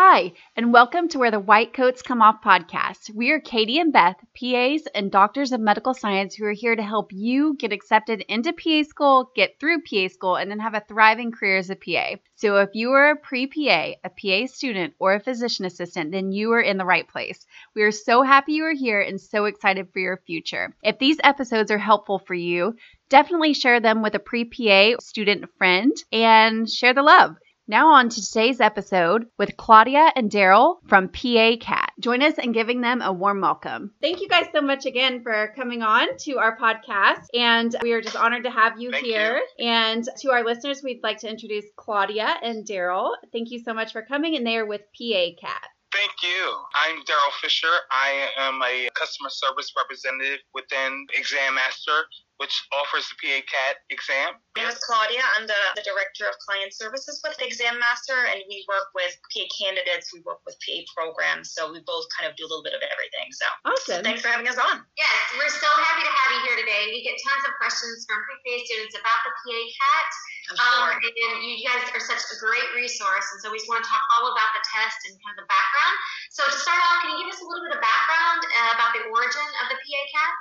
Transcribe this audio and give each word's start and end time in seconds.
Hi, 0.00 0.30
and 0.54 0.72
welcome 0.72 1.08
to 1.08 1.18
Where 1.18 1.32
the 1.32 1.40
White 1.40 1.72
Coats 1.72 2.02
Come 2.02 2.22
Off 2.22 2.40
podcast. 2.40 3.12
We 3.12 3.32
are 3.32 3.40
Katie 3.40 3.80
and 3.80 3.92
Beth, 3.92 4.14
PAs 4.40 4.86
and 4.94 5.10
doctors 5.10 5.50
of 5.50 5.60
medical 5.60 5.92
science, 5.92 6.36
who 6.36 6.44
are 6.44 6.52
here 6.52 6.76
to 6.76 6.82
help 6.84 7.10
you 7.12 7.56
get 7.58 7.72
accepted 7.72 8.24
into 8.28 8.52
PA 8.52 8.84
school, 8.84 9.32
get 9.34 9.58
through 9.58 9.82
PA 9.82 10.06
school, 10.06 10.36
and 10.36 10.48
then 10.48 10.60
have 10.60 10.74
a 10.74 10.84
thriving 10.86 11.32
career 11.32 11.56
as 11.56 11.68
a 11.68 11.74
PA. 11.74 12.14
So, 12.36 12.58
if 12.58 12.68
you 12.74 12.92
are 12.92 13.10
a 13.10 13.16
pre 13.16 13.48
PA, 13.48 13.94
a 14.04 14.10
PA 14.10 14.46
student, 14.46 14.94
or 15.00 15.14
a 15.14 15.20
physician 15.20 15.64
assistant, 15.64 16.12
then 16.12 16.30
you 16.30 16.52
are 16.52 16.60
in 16.60 16.78
the 16.78 16.84
right 16.84 17.08
place. 17.08 17.44
We 17.74 17.82
are 17.82 17.90
so 17.90 18.22
happy 18.22 18.52
you 18.52 18.66
are 18.66 18.74
here 18.74 19.00
and 19.00 19.20
so 19.20 19.46
excited 19.46 19.88
for 19.92 19.98
your 19.98 20.22
future. 20.24 20.76
If 20.80 21.00
these 21.00 21.18
episodes 21.24 21.72
are 21.72 21.78
helpful 21.78 22.20
for 22.20 22.34
you, 22.34 22.76
definitely 23.08 23.52
share 23.52 23.80
them 23.80 24.02
with 24.02 24.14
a 24.14 24.20
pre 24.20 24.44
PA 24.44 25.00
student 25.00 25.46
friend 25.58 25.90
and 26.12 26.70
share 26.70 26.94
the 26.94 27.02
love. 27.02 27.34
Now, 27.70 27.88
on 27.92 28.08
to 28.08 28.26
today's 28.26 28.62
episode 28.62 29.26
with 29.36 29.58
Claudia 29.58 30.10
and 30.16 30.30
Daryl 30.30 30.78
from 30.86 31.08
PA 31.08 31.56
Cat. 31.60 31.92
Join 32.00 32.22
us 32.22 32.38
in 32.38 32.52
giving 32.52 32.80
them 32.80 33.02
a 33.02 33.12
warm 33.12 33.42
welcome. 33.42 33.92
Thank 34.00 34.22
you 34.22 34.28
guys 34.28 34.46
so 34.54 34.62
much 34.62 34.86
again 34.86 35.22
for 35.22 35.52
coming 35.54 35.82
on 35.82 36.16
to 36.20 36.38
our 36.38 36.56
podcast. 36.56 37.26
And 37.34 37.76
we 37.82 37.92
are 37.92 38.00
just 38.00 38.16
honored 38.16 38.44
to 38.44 38.50
have 38.50 38.80
you 38.80 38.90
Thank 38.90 39.04
here. 39.04 39.42
And 39.58 40.02
to 40.20 40.30
our 40.30 40.46
listeners, 40.46 40.82
we'd 40.82 41.02
like 41.02 41.18
to 41.18 41.28
introduce 41.28 41.66
Claudia 41.76 42.36
and 42.42 42.66
Daryl. 42.66 43.10
Thank 43.32 43.50
you 43.50 43.62
so 43.62 43.74
much 43.74 43.92
for 43.92 44.00
coming. 44.00 44.34
And 44.34 44.46
they 44.46 44.56
are 44.56 44.64
with 44.64 44.80
PA 44.98 45.26
Cat. 45.38 45.68
Thank 45.92 46.12
you. 46.22 46.56
I'm 46.74 46.96
Daryl 47.04 47.32
Fisher. 47.42 47.68
I 47.90 48.28
am 48.38 48.62
a 48.62 48.88
customer 48.94 49.28
service 49.28 49.72
representative 49.76 50.38
within 50.54 51.06
Exam 51.14 51.54
Master, 51.54 52.04
which 52.38 52.54
offers 52.70 53.10
the 53.10 53.18
PA 53.18 53.42
CAT 53.50 53.82
exam. 53.90 54.38
My 54.54 54.62
name 54.62 54.70
is 54.70 54.78
Claudia. 54.78 55.22
I'm 55.38 55.46
the, 55.50 55.58
the 55.74 55.82
Director 55.82 56.30
of 56.30 56.38
Client 56.38 56.70
Services 56.70 57.18
with 57.26 57.34
Exam 57.42 57.78
Master, 57.82 58.30
and 58.30 58.38
we 58.46 58.62
work 58.70 58.94
with 58.94 59.10
PA 59.34 59.42
candidates, 59.58 60.14
we 60.14 60.22
work 60.22 60.38
with 60.46 60.54
PA 60.62 60.86
programs, 60.94 61.50
so 61.50 61.70
we 61.70 61.82
both 61.82 62.06
kind 62.14 62.30
of 62.30 62.38
do 62.38 62.46
a 62.46 62.48
little 62.48 62.62
bit 62.62 62.78
of 62.78 62.82
everything. 62.82 63.26
So 63.34 63.46
Awesome. 63.66 64.02
thanks 64.06 64.22
for 64.22 64.30
having 64.30 64.46
us 64.46 64.58
on. 64.58 64.86
Yes, 64.94 65.18
we're 65.34 65.50
so 65.50 65.66
happy 65.82 66.06
to 66.06 66.12
have 66.14 66.30
you 66.38 66.40
here 66.46 66.56
today. 66.62 66.94
We 66.94 67.02
get 67.02 67.18
tons 67.22 67.42
of 67.42 67.58
questions 67.58 68.06
from 68.06 68.22
pre-PA 68.22 68.56
students 68.70 68.94
about 68.94 69.18
the 69.26 69.32
PA 69.34 69.58
CAT. 69.74 70.10
I'm 70.48 70.56
Um, 70.56 70.96
and 70.96 71.36
you 71.44 71.60
guys 71.60 71.84
are 71.92 72.00
such 72.00 72.22
a 72.22 72.36
great 72.40 72.70
resource, 72.72 73.26
and 73.34 73.38
so 73.42 73.50
we 73.52 73.58
just 73.60 73.68
want 73.68 73.82
to 73.84 73.88
talk 73.90 74.00
all 74.16 74.30
about 74.32 74.50
the 74.56 74.62
test 74.64 74.96
and 75.10 75.12
kind 75.20 75.36
of 75.36 75.44
the 75.44 75.48
background. 75.50 75.94
So 76.32 76.40
to 76.46 76.56
start 76.56 76.78
off, 76.88 77.02
can 77.04 77.12
you 77.18 77.26
give 77.26 77.34
us 77.34 77.42
a 77.42 77.46
little 77.46 77.66
bit 77.68 77.74
of 77.76 77.82
background 77.84 78.40
uh, 78.46 78.78
about 78.78 78.94
the 78.96 79.02
origin 79.12 79.44
of 79.60 79.66
the 79.68 79.76
PA 79.76 80.02
CAT? 80.14 80.34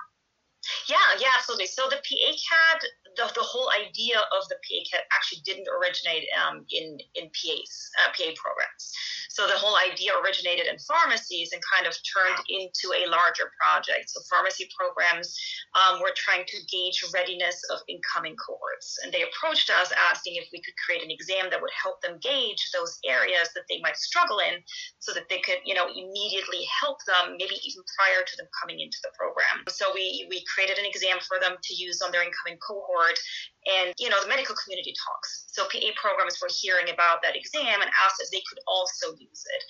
Yeah, 0.89 0.97
yeah, 1.19 1.29
absolutely. 1.37 1.67
So 1.67 1.83
the 1.89 1.97
PA 1.97 2.31
CAT, 2.33 2.81
the, 3.17 3.25
the 3.33 3.43
whole 3.43 3.69
idea 3.73 4.17
of 4.17 4.47
the 4.47 4.55
PA 4.61 5.01
actually 5.11 5.41
didn't 5.43 5.67
originate 5.67 6.29
um, 6.37 6.65
in 6.69 6.97
in 7.15 7.29
PAs, 7.33 7.71
uh, 8.05 8.13
PA 8.13 8.31
programs. 8.37 8.93
So 9.29 9.45
the 9.45 9.57
whole 9.57 9.77
idea 9.77 10.17
originated 10.17 10.65
in 10.65 10.81
pharmacies 10.81 11.53
and 11.53 11.61
kind 11.61 11.85
of 11.85 11.93
turned 12.01 12.41
into 12.49 12.89
a 12.89 13.05
larger 13.05 13.53
project. 13.53 14.09
So 14.09 14.21
pharmacy 14.29 14.65
programs 14.73 15.29
um, 15.77 16.01
were 16.01 16.13
trying 16.17 16.45
to 16.49 16.57
gauge 16.65 17.05
readiness 17.13 17.61
of 17.69 17.85
incoming 17.85 18.33
cohorts, 18.37 18.97
and 19.03 19.13
they 19.13 19.21
approached 19.21 19.69
us 19.69 19.93
asking 20.09 20.41
if 20.41 20.49
we 20.53 20.61
could 20.61 20.73
create 20.81 21.05
an 21.05 21.13
exam 21.13 21.49
that 21.53 21.61
would 21.61 21.73
help 21.73 22.01
them 22.01 22.17
gauge 22.17 22.69
those 22.73 22.97
areas 23.05 23.53
that 23.53 23.69
they 23.69 23.77
might 23.81 23.97
struggle 23.97 24.41
in, 24.41 24.61
so 24.99 25.13
that 25.13 25.29
they 25.29 25.39
could, 25.41 25.61
you 25.65 25.73
know, 25.73 25.85
immediately 25.85 26.65
help 26.81 26.97
them, 27.05 27.37
maybe 27.37 27.61
even 27.61 27.85
prior 27.93 28.25
to 28.25 28.33
them 28.37 28.49
coming 28.57 28.81
into 28.81 28.97
the 29.05 29.13
program. 29.13 29.65
So 29.69 29.93
we 29.93 30.25
we 30.29 30.43
created 30.49 30.77
an 30.77 30.85
exam 30.85 31.21
for 31.21 31.37
them 31.39 31.61
to 31.61 31.73
use 31.73 32.01
on 32.01 32.11
their 32.11 32.25
incoming 32.25 32.57
cohort, 32.57 33.06
forward 33.07 33.19
and 33.67 33.93
you 33.99 34.09
know, 34.09 34.21
the 34.21 34.31
medical 34.31 34.55
community 34.55 34.95
talks. 34.95 35.51
So 35.51 35.67
PA 35.67 35.91
programs 35.99 36.39
were 36.39 36.49
hearing 36.51 36.89
about 36.93 37.21
that 37.23 37.35
exam 37.35 37.81
and 37.81 37.91
asked 37.99 38.21
if 38.23 38.31
they 38.31 38.43
could 38.47 38.59
also 38.67 39.11
use 39.19 39.43
it. 39.43 39.61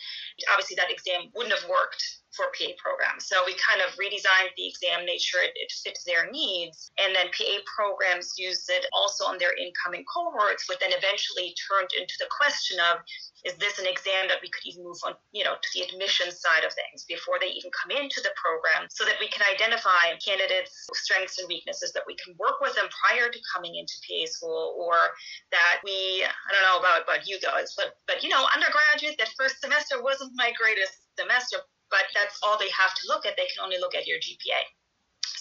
Obviously, 0.53 0.75
that 0.77 0.91
exam 0.91 1.33
wouldn't 1.33 1.55
have 1.55 1.67
worked 1.69 2.03
for 2.37 2.53
PA 2.53 2.77
programs. 2.77 3.25
So 3.25 3.41
we 3.49 3.57
kind 3.57 3.81
of 3.81 3.97
redesigned 3.97 4.53
the 4.53 4.69
exam, 4.69 5.09
made 5.09 5.19
sure 5.19 5.41
it, 5.41 5.57
it 5.57 5.73
fit 5.73 5.97
their 6.05 6.29
needs, 6.29 6.93
and 7.01 7.17
then 7.17 7.33
PA 7.33 7.65
programs 7.65 8.37
used 8.37 8.69
it 8.69 8.85
also 8.93 9.25
on 9.25 9.41
their 9.41 9.57
incoming 9.57 10.05
cohorts, 10.05 10.69
but 10.69 10.77
then 10.77 10.93
eventually 10.93 11.57
turned 11.57 11.89
into 11.97 12.13
the 12.21 12.29
question 12.29 12.77
of 12.93 13.01
is 13.45 13.55
this 13.57 13.79
an 13.79 13.87
exam 13.87 14.27
that 14.27 14.41
we 14.41 14.49
could 14.49 14.65
even 14.65 14.83
move 14.83 14.97
on, 15.05 15.15
you 15.31 15.43
know, 15.43 15.55
to 15.55 15.69
the 15.73 15.85
admission 15.87 16.29
side 16.29 16.67
of 16.67 16.73
things 16.73 17.05
before 17.07 17.39
they 17.39 17.53
even 17.53 17.71
come 17.71 17.95
into 17.95 18.19
the 18.21 18.33
program 18.35 18.85
so 18.89 19.05
that 19.05 19.17
we 19.23 19.29
can 19.29 19.45
identify 19.47 20.13
candidates' 20.19 20.89
strengths 20.93 21.39
and 21.39 21.47
weaknesses 21.47 21.93
that 21.93 22.05
we 22.05 22.17
can 22.19 22.35
work 22.37 22.59
with 22.59 22.75
them 22.75 22.89
prior 22.91 23.29
to 23.29 23.39
coming 23.53 23.77
into 23.87 24.03
PA 24.03 24.27
school 24.27 24.75
or 24.75 25.15
that 25.55 25.79
we 25.87 26.27
I 26.27 26.49
don't 26.51 26.67
know 26.67 26.79
about, 26.83 27.07
about 27.07 27.23
you 27.23 27.39
guys, 27.39 27.71
but 27.79 27.95
but 28.07 28.19
you 28.23 28.29
know, 28.29 28.43
undergraduate, 28.51 29.15
that 29.17 29.31
first 29.39 29.63
semester 29.63 30.03
wasn't 30.03 30.35
my 30.35 30.51
greatest 30.59 31.07
semester, 31.15 31.63
but 31.87 32.11
that's 32.11 32.35
all 32.43 32.59
they 32.59 32.69
have 32.75 32.91
to 32.99 33.03
look 33.07 33.23
at. 33.23 33.39
They 33.39 33.47
can 33.47 33.63
only 33.63 33.79
look 33.79 33.95
at 33.95 34.05
your 34.05 34.19
GPA. 34.19 34.67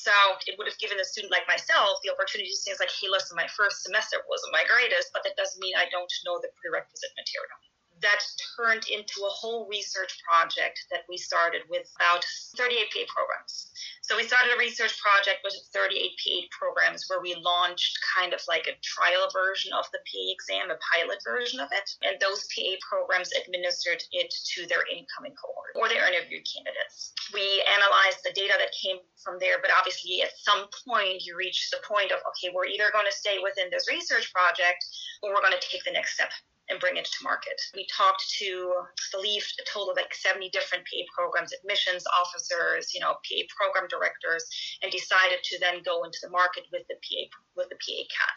So 0.07 0.15
it 0.47 0.55
would 0.55 0.71
have 0.71 0.79
given 0.79 1.03
a 1.03 1.07
student 1.07 1.35
like 1.35 1.51
myself 1.51 1.99
the 2.07 2.15
opportunity 2.15 2.47
to 2.47 2.55
say, 2.63 2.79
like, 2.79 2.95
hey, 2.95 3.11
listen, 3.11 3.35
my 3.35 3.51
first 3.51 3.83
semester 3.83 4.23
wasn't 4.31 4.55
my 4.55 4.63
greatest, 4.71 5.11
but 5.11 5.27
that 5.27 5.35
doesn't 5.35 5.59
mean 5.59 5.75
I 5.75 5.91
don't 5.91 6.11
know 6.23 6.39
the 6.39 6.55
prerequisite 6.63 7.11
material. 7.19 7.59
That 8.07 8.23
turned 8.55 8.87
into 8.87 9.27
a 9.27 9.35
whole 9.35 9.67
research 9.67 10.23
project 10.23 10.79
that 10.95 11.03
we 11.11 11.19
started 11.19 11.67
with 11.67 11.91
about 11.99 12.23
38 12.55 12.87
PA 12.95 13.03
programs. 13.11 13.67
So 14.07 14.15
we 14.15 14.23
started 14.23 14.55
a 14.55 14.63
research 14.63 14.95
project 15.03 15.43
with 15.43 15.59
38 15.75 16.15
PA 16.15 16.39
programs 16.55 17.11
where 17.11 17.19
we 17.19 17.35
launched 17.35 17.99
kind 18.15 18.31
of 18.31 18.39
like 18.47 18.71
a 18.71 18.79
trial 18.79 19.27
version 19.35 19.75
of 19.75 19.91
the 19.91 19.99
PA 20.07 20.23
exam, 20.31 20.71
a 20.71 20.79
pilot 20.79 21.19
version 21.27 21.59
of 21.59 21.67
it. 21.75 21.91
And 22.07 22.15
those 22.23 22.47
PA 22.55 22.79
programs 22.87 23.35
administered 23.35 23.99
it 24.15 24.31
to 24.55 24.71
their 24.71 24.87
incoming 24.87 25.35
cohort 25.35 25.75
or 25.75 25.91
their 25.91 26.07
interview 26.07 26.39
candidates. 26.47 27.11
We 27.35 27.43
analyzed 27.67 28.23
the 28.23 28.39
data 28.39 28.55
that 28.55 28.71
came 28.71 29.03
from 29.19 29.43
there, 29.43 29.59
but 29.59 29.75
obviously 29.75 30.23
at 30.23 30.31
some 30.47 30.71
point 30.87 31.27
you 31.27 31.35
reach 31.35 31.75
the 31.75 31.83
point 31.83 32.15
of, 32.15 32.23
okay, 32.23 32.55
we're 32.55 32.71
either 32.71 32.95
going 32.95 33.11
to 33.11 33.19
stay 33.19 33.43
within 33.43 33.67
this 33.75 33.91
research 33.91 34.31
project 34.31 34.87
or 35.27 35.35
we're 35.35 35.43
going 35.43 35.59
to 35.59 35.67
take 35.67 35.83
the 35.83 35.91
next 35.91 36.15
step 36.15 36.31
and 36.69 36.81
bring 36.81 36.97
it 36.97 37.05
to 37.05 37.25
market. 37.25 37.61
We 37.75 37.87
talked 37.87 38.25
to, 38.39 38.73
I 38.79 39.07
believe, 39.13 39.47
a 39.61 39.65
total 39.65 39.91
of 39.91 39.97
like 39.97 40.15
70 40.15 40.51
different 40.51 40.85
PA 40.85 41.03
programs, 41.17 41.53
admissions 41.53 42.05
officers, 42.21 42.93
you 42.95 43.01
know, 43.01 43.15
PA 43.23 43.41
program 43.55 43.89
directors, 43.89 44.45
and 44.83 44.91
decided 44.91 45.43
to 45.45 45.59
then 45.61 45.83
go 45.85 46.05
into 46.05 46.19
the 46.23 46.31
market 46.31 46.65
with 46.73 46.83
the 46.89 46.97
PA 46.97 47.31
with 47.57 47.69
the 47.69 47.77
PA 47.77 47.99
CAT. 48.11 48.37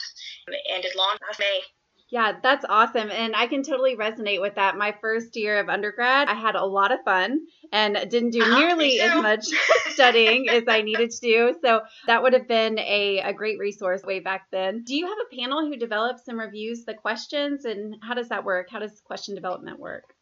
And 0.73 0.85
it 0.85 0.95
launched 0.95 1.21
last 1.21 1.39
May. 1.39 1.61
Yeah, 2.11 2.39
that's 2.41 2.65
awesome. 2.67 3.11
And 3.11 3.35
I 3.35 3.45
can 3.45 3.61
totally 3.61 3.95
resonate 3.95 4.41
with 4.41 4.55
that. 4.55 4.75
My 4.77 4.95
first 4.99 5.35
year 5.35 5.59
of 5.59 5.69
undergrad, 5.69 6.27
I 6.27 6.33
had 6.33 6.55
a 6.55 6.65
lot 6.65 6.91
of 6.91 7.03
fun 7.05 7.41
and 7.71 7.95
didn't 8.09 8.31
do 8.31 8.41
Uh-huh, 8.41 8.57
nearly 8.57 8.99
as 8.99 9.15
much 9.15 9.45
studying 9.91 10.49
as 10.49 10.63
I 10.67 10.81
needed 10.81 11.11
to 11.11 11.19
do. 11.21 11.55
So 11.61 11.81
that 12.07 12.23
would 12.23 12.33
have 12.33 12.47
been 12.47 12.79
a, 12.79 13.19
a 13.19 13.33
great 13.33 13.59
resource 13.59 14.01
way 14.03 14.19
back 14.21 14.47
then. 14.51 14.83
Do 14.83 14.95
you 14.95 15.05
have 15.07 15.17
a 15.19 15.35
panel 15.35 15.65
who 15.67 15.77
develops 15.77 16.27
and 16.27 16.37
reviews 16.39 16.83
the 16.85 16.95
questions? 16.95 17.65
And 17.65 17.95
how 18.01 18.15
does 18.15 18.29
that 18.29 18.43
work? 18.43 18.69
How 18.71 18.79
does 18.79 19.01
question 19.01 19.35
development 19.35 19.79
work? 19.79 20.15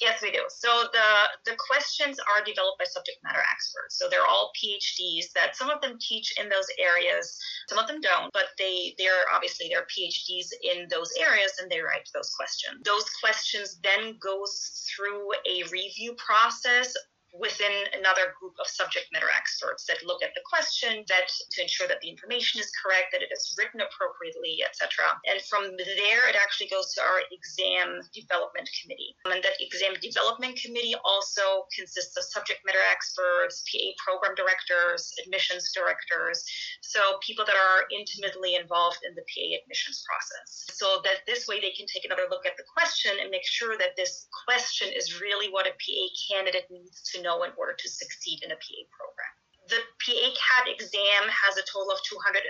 Yes, 0.00 0.22
we 0.22 0.30
do. 0.30 0.44
So 0.48 0.68
the 0.92 1.50
the 1.50 1.56
questions 1.56 2.18
are 2.18 2.44
developed 2.44 2.78
by 2.78 2.84
subject 2.84 3.18
matter 3.22 3.42
experts. 3.50 3.98
So 3.98 4.08
they're 4.08 4.26
all 4.26 4.52
PhDs 4.56 5.32
that 5.34 5.56
some 5.56 5.70
of 5.70 5.80
them 5.80 5.98
teach 6.00 6.34
in 6.38 6.48
those 6.48 6.66
areas, 6.78 7.38
some 7.68 7.78
of 7.78 7.86
them 7.86 8.00
don't, 8.00 8.32
but 8.32 8.54
they 8.58 8.94
they're 8.98 9.26
obviously 9.32 9.68
they're 9.70 9.86
PhDs 9.86 10.48
in 10.62 10.88
those 10.90 11.10
areas 11.18 11.52
and 11.60 11.70
they 11.70 11.80
write 11.80 12.08
those 12.14 12.30
questions. 12.36 12.82
Those 12.84 13.08
questions 13.20 13.78
then 13.82 14.16
goes 14.20 14.86
through 14.88 15.32
a 15.48 15.64
review 15.70 16.14
process 16.16 16.94
within 17.38 17.72
another 17.94 18.34
group 18.38 18.54
of 18.60 18.66
subject 18.66 19.06
matter 19.12 19.30
experts 19.30 19.86
that 19.86 20.02
look 20.04 20.22
at 20.22 20.34
the 20.34 20.44
question 20.46 21.06
that 21.08 21.30
to 21.50 21.62
ensure 21.62 21.86
that 21.86 22.02
the 22.02 22.10
information 22.10 22.60
is 22.60 22.70
correct 22.82 23.14
that 23.14 23.22
it 23.22 23.30
is 23.30 23.54
written 23.56 23.80
appropriately 23.80 24.60
etc 24.66 25.06
and 25.26 25.40
from 25.46 25.76
there 25.76 26.28
it 26.28 26.36
actually 26.36 26.68
goes 26.68 26.92
to 26.94 27.00
our 27.04 27.20
exam 27.30 28.00
development 28.12 28.68
committee. 28.80 29.14
And 29.28 29.42
that 29.44 29.60
exam 29.60 29.94
development 30.00 30.56
committee 30.56 30.94
also 31.04 31.68
consists 31.76 32.16
of 32.16 32.24
subject 32.24 32.64
matter 32.64 32.82
experts 32.90 33.62
pa 33.68 33.92
program 34.00 34.34
directors 34.34 35.12
admissions 35.22 35.70
directors 35.72 36.44
so 36.80 37.20
people 37.20 37.44
that 37.44 37.56
are 37.56 37.84
intimately 37.92 38.56
involved 38.56 39.04
in 39.04 39.14
the 39.14 39.24
pa 39.28 39.60
admissions 39.60 40.04
process. 40.08 40.72
So 40.72 41.04
that 41.04 41.28
this 41.28 41.46
way 41.46 41.60
they 41.60 41.76
can 41.76 41.86
take 41.86 42.04
another 42.04 42.26
look 42.30 42.46
at 42.46 42.56
the 42.56 42.64
question 42.64 43.12
and 43.20 43.30
make 43.30 43.44
sure 43.44 43.76
that 43.76 43.96
this 43.96 44.26
question 44.46 44.88
is 44.94 45.20
really 45.20 45.52
what 45.52 45.68
a 45.68 45.76
pa 45.76 46.02
candidate 46.32 46.66
needs 46.70 47.02
to 47.12 47.22
know 47.22 47.27
in 47.28 47.52
order 47.58 47.76
to 47.78 47.88
succeed 47.88 48.42
in 48.42 48.50
a 48.50 48.56
PA 48.56 48.80
program. 48.96 49.34
The 49.68 49.84
PA 50.00 50.28
CAT 50.32 50.64
exam 50.72 51.28
has 51.28 51.60
a 51.60 51.64
total 51.68 51.92
of 51.92 52.00
240 52.08 52.48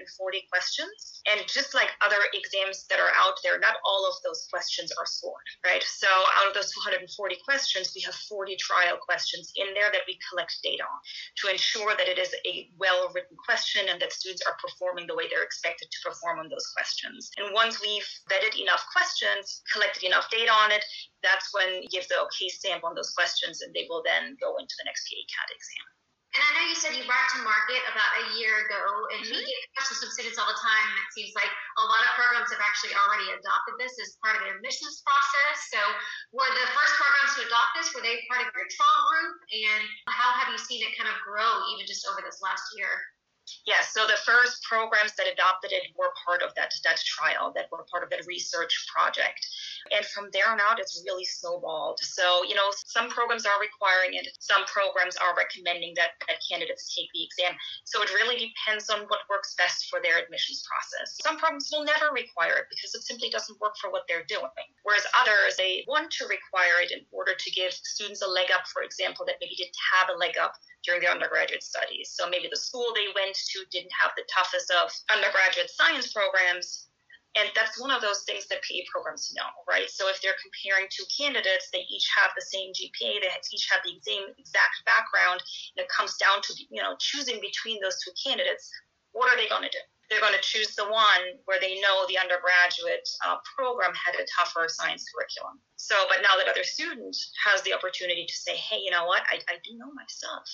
questions. 0.50 1.20
And 1.26 1.42
just 1.50 1.74
like 1.74 1.90
other 2.00 2.30
exams 2.32 2.86
that 2.86 3.00
are 3.00 3.10
out 3.18 3.34
there, 3.42 3.58
not 3.58 3.82
all 3.84 4.06
of 4.06 4.14
those 4.22 4.46
questions 4.46 4.92
are 4.94 5.06
scored, 5.06 5.48
right? 5.66 5.82
So 5.82 6.06
out 6.38 6.46
of 6.46 6.54
those 6.54 6.70
240 6.72 7.10
questions, 7.44 7.90
we 7.94 8.02
have 8.02 8.14
40 8.14 8.54
trial 8.56 8.98
questions 9.02 9.52
in 9.56 9.74
there 9.74 9.90
that 9.90 10.06
we 10.06 10.18
collect 10.30 10.62
data 10.62 10.84
on 10.86 11.00
to 11.42 11.50
ensure 11.50 11.96
that 11.98 12.06
it 12.06 12.18
is 12.18 12.30
a 12.46 12.70
well 12.78 13.10
written 13.12 13.36
question 13.36 13.90
and 13.90 14.00
that 14.00 14.12
students 14.12 14.46
are 14.46 14.56
performing 14.62 15.06
the 15.06 15.16
way 15.16 15.26
they're 15.26 15.42
expected 15.42 15.90
to 15.90 15.98
perform 16.06 16.38
on 16.38 16.48
those 16.48 16.70
questions. 16.70 17.30
And 17.36 17.52
once 17.52 17.82
we've 17.82 18.06
vetted 18.30 18.54
enough 18.62 18.86
questions, 18.94 19.62
collected 19.72 20.06
enough 20.06 20.30
data 20.30 20.52
on 20.52 20.70
it, 20.70 20.84
that's 21.22 21.50
when 21.52 21.82
you 21.82 21.88
give 21.90 22.06
the 22.06 22.22
okay 22.30 22.48
stamp 22.48 22.84
on 22.84 22.94
those 22.94 23.10
questions 23.10 23.62
and 23.62 23.74
they 23.74 23.86
will 23.90 24.02
then 24.06 24.36
go 24.40 24.56
into 24.56 24.74
the 24.78 24.86
next 24.86 25.10
PA 25.10 25.18
CAT 25.26 25.50
exam. 25.50 25.97
And 26.38 26.46
I 26.46 26.50
know 26.54 26.70
you 26.70 26.78
said 26.78 26.94
you 26.94 27.02
brought 27.02 27.26
to 27.34 27.42
market 27.42 27.82
about 27.90 28.14
a 28.22 28.24
year 28.38 28.62
ago, 28.62 29.10
and 29.10 29.26
mm-hmm. 29.26 29.42
we 29.42 29.42
get 29.42 29.58
questions 29.74 29.98
from 29.98 30.14
students 30.14 30.38
all 30.38 30.46
the 30.46 30.54
time. 30.62 30.86
It 31.02 31.10
seems 31.10 31.34
like 31.34 31.50
a 31.50 31.82
lot 31.82 32.06
of 32.06 32.14
programs 32.14 32.54
have 32.54 32.62
actually 32.62 32.94
already 32.94 33.26
adopted 33.26 33.74
this 33.82 33.98
as 33.98 34.14
part 34.22 34.38
of 34.38 34.46
their 34.46 34.54
admissions 34.54 35.02
process. 35.02 35.56
So, 35.74 35.82
were 36.30 36.46
the 36.46 36.66
first 36.78 36.94
programs 36.94 37.32
to 37.34 37.40
adopt 37.42 37.70
this 37.74 37.90
were 37.90 38.06
they 38.06 38.22
part 38.30 38.46
of 38.46 38.54
your 38.54 38.70
trial 38.70 39.02
group, 39.10 39.34
and 39.50 39.82
how 40.14 40.30
have 40.38 40.54
you 40.54 40.62
seen 40.62 40.78
it 40.86 40.94
kind 40.94 41.10
of 41.10 41.18
grow 41.26 41.66
even 41.74 41.90
just 41.90 42.06
over 42.06 42.22
this 42.22 42.38
last 42.38 42.62
year? 42.78 42.94
Yes, 43.66 43.92
so 43.92 44.06
the 44.06 44.18
first 44.24 44.62
programs 44.62 45.14
that 45.16 45.26
adopted 45.30 45.72
it 45.72 45.92
were 45.96 46.12
part 46.24 46.42
of 46.42 46.54
that, 46.56 46.72
that 46.84 46.98
trial, 47.04 47.52
that 47.54 47.68
were 47.70 47.86
part 47.90 48.02
of 48.02 48.10
that 48.10 48.26
research 48.26 48.86
project. 48.92 49.40
And 49.92 50.04
from 50.06 50.28
there 50.32 50.48
on 50.48 50.60
out, 50.60 50.80
it's 50.80 51.02
really 51.04 51.24
snowballed. 51.24 52.00
So, 52.00 52.44
you 52.44 52.54
know, 52.54 52.68
some 52.86 53.08
programs 53.08 53.46
are 53.46 53.60
requiring 53.60 54.14
it, 54.18 54.28
some 54.40 54.64
programs 54.66 55.16
are 55.16 55.36
recommending 55.36 55.94
that, 55.96 56.18
that 56.26 56.42
candidates 56.44 56.94
take 56.94 57.08
the 57.14 57.24
exam. 57.24 57.56
So 57.84 58.02
it 58.02 58.10
really 58.12 58.36
depends 58.36 58.90
on 58.90 59.08
what 59.08 59.28
works 59.30 59.54
best 59.56 59.88
for 59.88 60.00
their 60.02 60.18
admissions 60.18 60.64
process. 60.66 61.16
Some 61.22 61.38
programs 61.38 61.70
will 61.72 61.84
never 61.84 62.12
require 62.12 62.56
it 62.64 62.68
because 62.68 62.94
it 62.94 63.04
simply 63.04 63.30
doesn't 63.30 63.60
work 63.60 63.76
for 63.80 63.90
what 63.90 64.04
they're 64.08 64.26
doing. 64.28 64.68
Whereas 64.82 65.06
others, 65.16 65.56
they 65.56 65.84
want 65.88 66.10
to 66.18 66.28
require 66.28 66.80
it 66.82 66.92
in 66.92 67.04
order 67.12 67.32
to 67.34 67.50
give 67.52 67.72
students 67.72 68.22
a 68.22 68.28
leg 68.28 68.48
up, 68.52 68.66
for 68.68 68.82
example, 68.82 69.24
that 69.26 69.40
maybe 69.40 69.56
didn't 69.56 69.76
have 69.94 70.08
a 70.12 70.18
leg 70.18 70.36
up 70.36 70.54
during 70.84 71.00
their 71.00 71.10
undergraduate 71.10 71.62
studies. 71.62 72.12
So 72.14 72.28
maybe 72.28 72.48
the 72.50 72.56
school 72.56 72.92
they 72.94 73.08
went 73.14 73.37
to 73.46 73.64
didn't 73.70 73.92
have 73.94 74.12
the 74.16 74.26
toughest 74.26 74.70
of 74.70 74.90
undergraduate 75.12 75.70
science 75.70 76.12
programs. 76.12 76.88
And 77.36 77.46
that's 77.54 77.78
one 77.78 77.92
of 77.92 78.00
those 78.00 78.24
things 78.24 78.48
that 78.48 78.64
PA 78.64 78.82
programs 78.90 79.30
know, 79.36 79.46
right? 79.68 79.86
So 79.90 80.08
if 80.08 80.18
they're 80.22 80.38
comparing 80.40 80.88
two 80.90 81.04
candidates, 81.06 81.68
they 81.70 81.84
each 81.86 82.08
have 82.16 82.32
the 82.34 82.42
same 82.42 82.72
GPA, 82.72 83.20
they 83.20 83.30
each 83.52 83.68
have 83.70 83.84
the 83.84 83.94
same 84.00 84.32
exact 84.38 84.82
background, 84.88 85.44
and 85.76 85.84
it 85.84 85.92
comes 85.92 86.16
down 86.16 86.40
to 86.42 86.50
you 86.70 86.82
know 86.82 86.96
choosing 86.98 87.38
between 87.38 87.78
those 87.84 88.00
two 88.02 88.10
candidates. 88.16 88.72
What 89.12 89.30
are 89.30 89.36
they 89.36 89.48
going 89.48 89.62
to 89.62 89.70
do? 89.70 89.84
They're 90.08 90.24
going 90.24 90.34
to 90.34 90.40
choose 90.40 90.74
the 90.74 90.88
one 90.88 91.36
where 91.44 91.60
they 91.60 91.78
know 91.84 92.08
the 92.08 92.16
undergraduate 92.16 93.06
uh, 93.20 93.36
program 93.44 93.92
had 93.92 94.16
a 94.16 94.24
tougher 94.24 94.64
science 94.66 95.04
curriculum. 95.12 95.60
So, 95.76 95.94
but 96.08 96.24
now 96.24 96.40
that 96.40 96.48
other 96.48 96.64
student 96.64 97.14
has 97.44 97.60
the 97.62 97.76
opportunity 97.76 98.24
to 98.24 98.36
say, 98.36 98.56
hey, 98.56 98.80
you 98.80 98.90
know 98.90 99.04
what, 99.04 99.22
I, 99.28 99.36
I 99.52 99.60
do 99.62 99.76
know 99.76 99.92
my 99.92 100.04
stuff. 100.08 100.48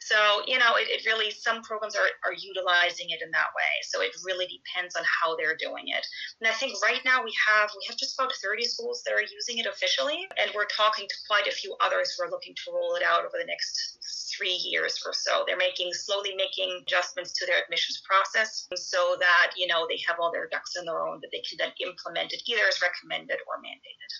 So, 0.00 0.46
you 0.46 0.58
know, 0.58 0.78
it, 0.78 0.86
it 0.88 1.02
really, 1.06 1.30
some 1.30 1.62
programs 1.62 1.96
are, 1.96 2.08
are 2.24 2.32
utilizing 2.32 3.10
it 3.10 3.20
in 3.20 3.30
that 3.32 3.50
way. 3.52 3.72
So 3.82 4.00
it 4.00 4.14
really 4.24 4.46
depends 4.46 4.94
on 4.94 5.02
how 5.04 5.36
they're 5.36 5.56
doing 5.58 5.90
it. 5.90 6.06
And 6.40 6.48
I 6.48 6.54
think 6.54 6.78
right 6.82 7.02
now 7.04 7.22
we 7.22 7.34
have, 7.46 7.70
we 7.74 7.84
have 7.88 7.98
just 7.98 8.18
about 8.18 8.32
30 8.32 8.64
schools 8.64 9.02
that 9.04 9.12
are 9.12 9.22
using 9.22 9.58
it 9.58 9.66
officially. 9.66 10.28
And 10.38 10.50
we're 10.54 10.70
talking 10.70 11.06
to 11.08 11.16
quite 11.26 11.46
a 11.46 11.54
few 11.54 11.74
others 11.82 12.14
who 12.14 12.24
are 12.24 12.30
looking 12.30 12.54
to 12.54 12.72
roll 12.72 12.94
it 12.94 13.02
out 13.02 13.26
over 13.26 13.36
the 13.38 13.46
next 13.46 13.98
three 14.30 14.56
years 14.70 15.02
or 15.04 15.12
so. 15.12 15.44
They're 15.46 15.58
making, 15.58 15.92
slowly 15.92 16.34
making 16.36 16.70
adjustments 16.86 17.32
to 17.34 17.46
their 17.46 17.58
admissions 17.60 18.00
process 18.06 18.68
so 18.76 19.16
that, 19.18 19.52
you 19.56 19.66
know, 19.66 19.86
they 19.90 19.98
have 20.06 20.16
all 20.20 20.30
their 20.30 20.48
ducks 20.48 20.76
in 20.78 20.86
a 20.86 20.94
row 20.94 21.18
that 21.20 21.30
they 21.32 21.42
can 21.42 21.58
then 21.58 21.74
implement 21.82 22.32
it 22.32 22.42
either 22.46 22.62
as 22.68 22.80
recommended 22.80 23.38
or 23.50 23.58
mandated. 23.58 24.12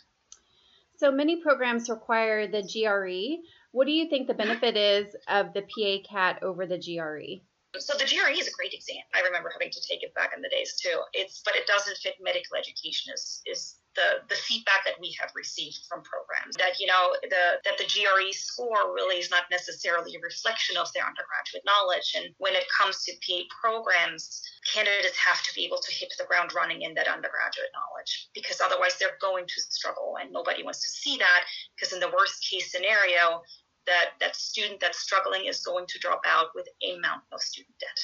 So 0.98 1.12
many 1.12 1.40
programs 1.40 1.88
require 1.88 2.48
the 2.48 2.62
GRE. 2.62 3.38
What 3.72 3.86
do 3.86 3.92
you 3.92 4.08
think 4.08 4.26
the 4.26 4.34
benefit 4.34 4.76
is 4.76 5.14
of 5.28 5.52
the 5.52 5.62
PA 5.62 6.08
CAT 6.08 6.42
over 6.42 6.66
the 6.66 6.78
GRE? 6.78 7.44
So 7.78 7.92
the 7.98 8.06
GRE 8.06 8.32
is 8.32 8.48
a 8.48 8.52
great 8.52 8.72
exam. 8.72 9.02
I 9.14 9.20
remember 9.20 9.50
having 9.52 9.70
to 9.70 9.80
take 9.86 10.02
it 10.02 10.14
back 10.14 10.32
in 10.34 10.40
the 10.40 10.48
days 10.48 10.76
too. 10.80 11.00
It's 11.12 11.42
but 11.44 11.54
it 11.54 11.66
doesn't 11.66 11.98
fit 11.98 12.14
medical 12.20 12.56
education 12.56 13.12
is 13.12 13.42
is 13.46 13.76
the, 13.98 14.22
the 14.30 14.38
feedback 14.38 14.86
that 14.86 14.94
we 15.02 15.10
have 15.18 15.34
received 15.34 15.82
from 15.90 16.06
programs 16.06 16.54
that 16.54 16.78
you 16.78 16.86
know 16.86 17.18
the 17.26 17.58
that 17.66 17.74
the 17.76 17.88
GRE 17.90 18.30
score 18.30 18.94
really 18.94 19.18
is 19.18 19.30
not 19.30 19.50
necessarily 19.50 20.14
a 20.14 20.20
reflection 20.22 20.78
of 20.78 20.86
their 20.94 21.02
undergraduate 21.02 21.66
knowledge 21.66 22.14
and 22.14 22.30
when 22.38 22.54
it 22.54 22.64
comes 22.70 23.02
to 23.02 23.12
PA 23.26 23.42
programs 23.50 24.38
candidates 24.70 25.18
have 25.18 25.42
to 25.42 25.50
be 25.58 25.66
able 25.66 25.82
to 25.82 25.90
hit 25.90 26.14
the 26.18 26.30
ground 26.30 26.54
running 26.54 26.82
in 26.82 26.94
that 26.94 27.10
undergraduate 27.10 27.74
knowledge 27.74 28.30
because 28.34 28.62
otherwise 28.62 28.94
they're 29.02 29.18
going 29.20 29.46
to 29.50 29.58
struggle 29.66 30.14
and 30.22 30.30
nobody 30.30 30.62
wants 30.62 30.86
to 30.86 30.90
see 30.94 31.18
that 31.18 31.42
because 31.74 31.92
in 31.92 31.98
the 31.98 32.14
worst 32.14 32.38
case 32.46 32.70
scenario 32.70 33.42
that 33.86 34.14
that 34.20 34.36
student 34.36 34.78
that's 34.78 35.00
struggling 35.00 35.46
is 35.46 35.64
going 35.64 35.86
to 35.88 35.98
drop 35.98 36.22
out 36.26 36.54
with 36.54 36.68
a 36.84 36.98
mountain 37.00 37.32
of 37.32 37.40
student 37.40 37.74
debt. 37.80 37.98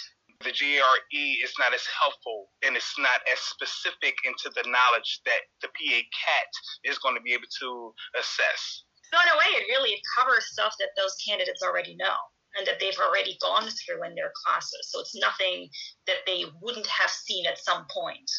The 0.44 0.52
GRE 0.52 1.24
is 1.42 1.54
not 1.58 1.72
as 1.72 1.86
helpful 1.88 2.52
and 2.62 2.76
it's 2.76 2.98
not 2.98 3.24
as 3.32 3.40
specific 3.40 4.12
into 4.28 4.52
the 4.54 4.68
knowledge 4.68 5.20
that 5.24 5.48
the 5.62 5.68
PA 5.68 5.98
CAT 6.12 6.52
is 6.84 6.98
going 6.98 7.16
to 7.16 7.24
be 7.24 7.32
able 7.32 7.48
to 7.64 7.94
assess. 8.20 8.84
So 9.08 9.16
in 9.20 9.28
a 9.32 9.38
way, 9.40 9.56
it 9.56 9.72
really 9.72 9.96
covers 10.18 10.44
stuff 10.52 10.74
that 10.80 10.92
those 10.96 11.16
candidates 11.26 11.62
already 11.62 11.96
know 11.96 12.18
and 12.58 12.66
that 12.66 12.78
they've 12.78 12.98
already 13.00 13.38
gone 13.40 13.68
through 13.70 14.04
in 14.04 14.14
their 14.14 14.32
classes. 14.44 14.90
So 14.90 15.00
it's 15.00 15.16
nothing 15.16 15.68
that 16.06 16.22
they 16.26 16.44
wouldn't 16.60 16.86
have 16.86 17.10
seen 17.10 17.46
at 17.46 17.58
some 17.58 17.86
point 17.90 18.30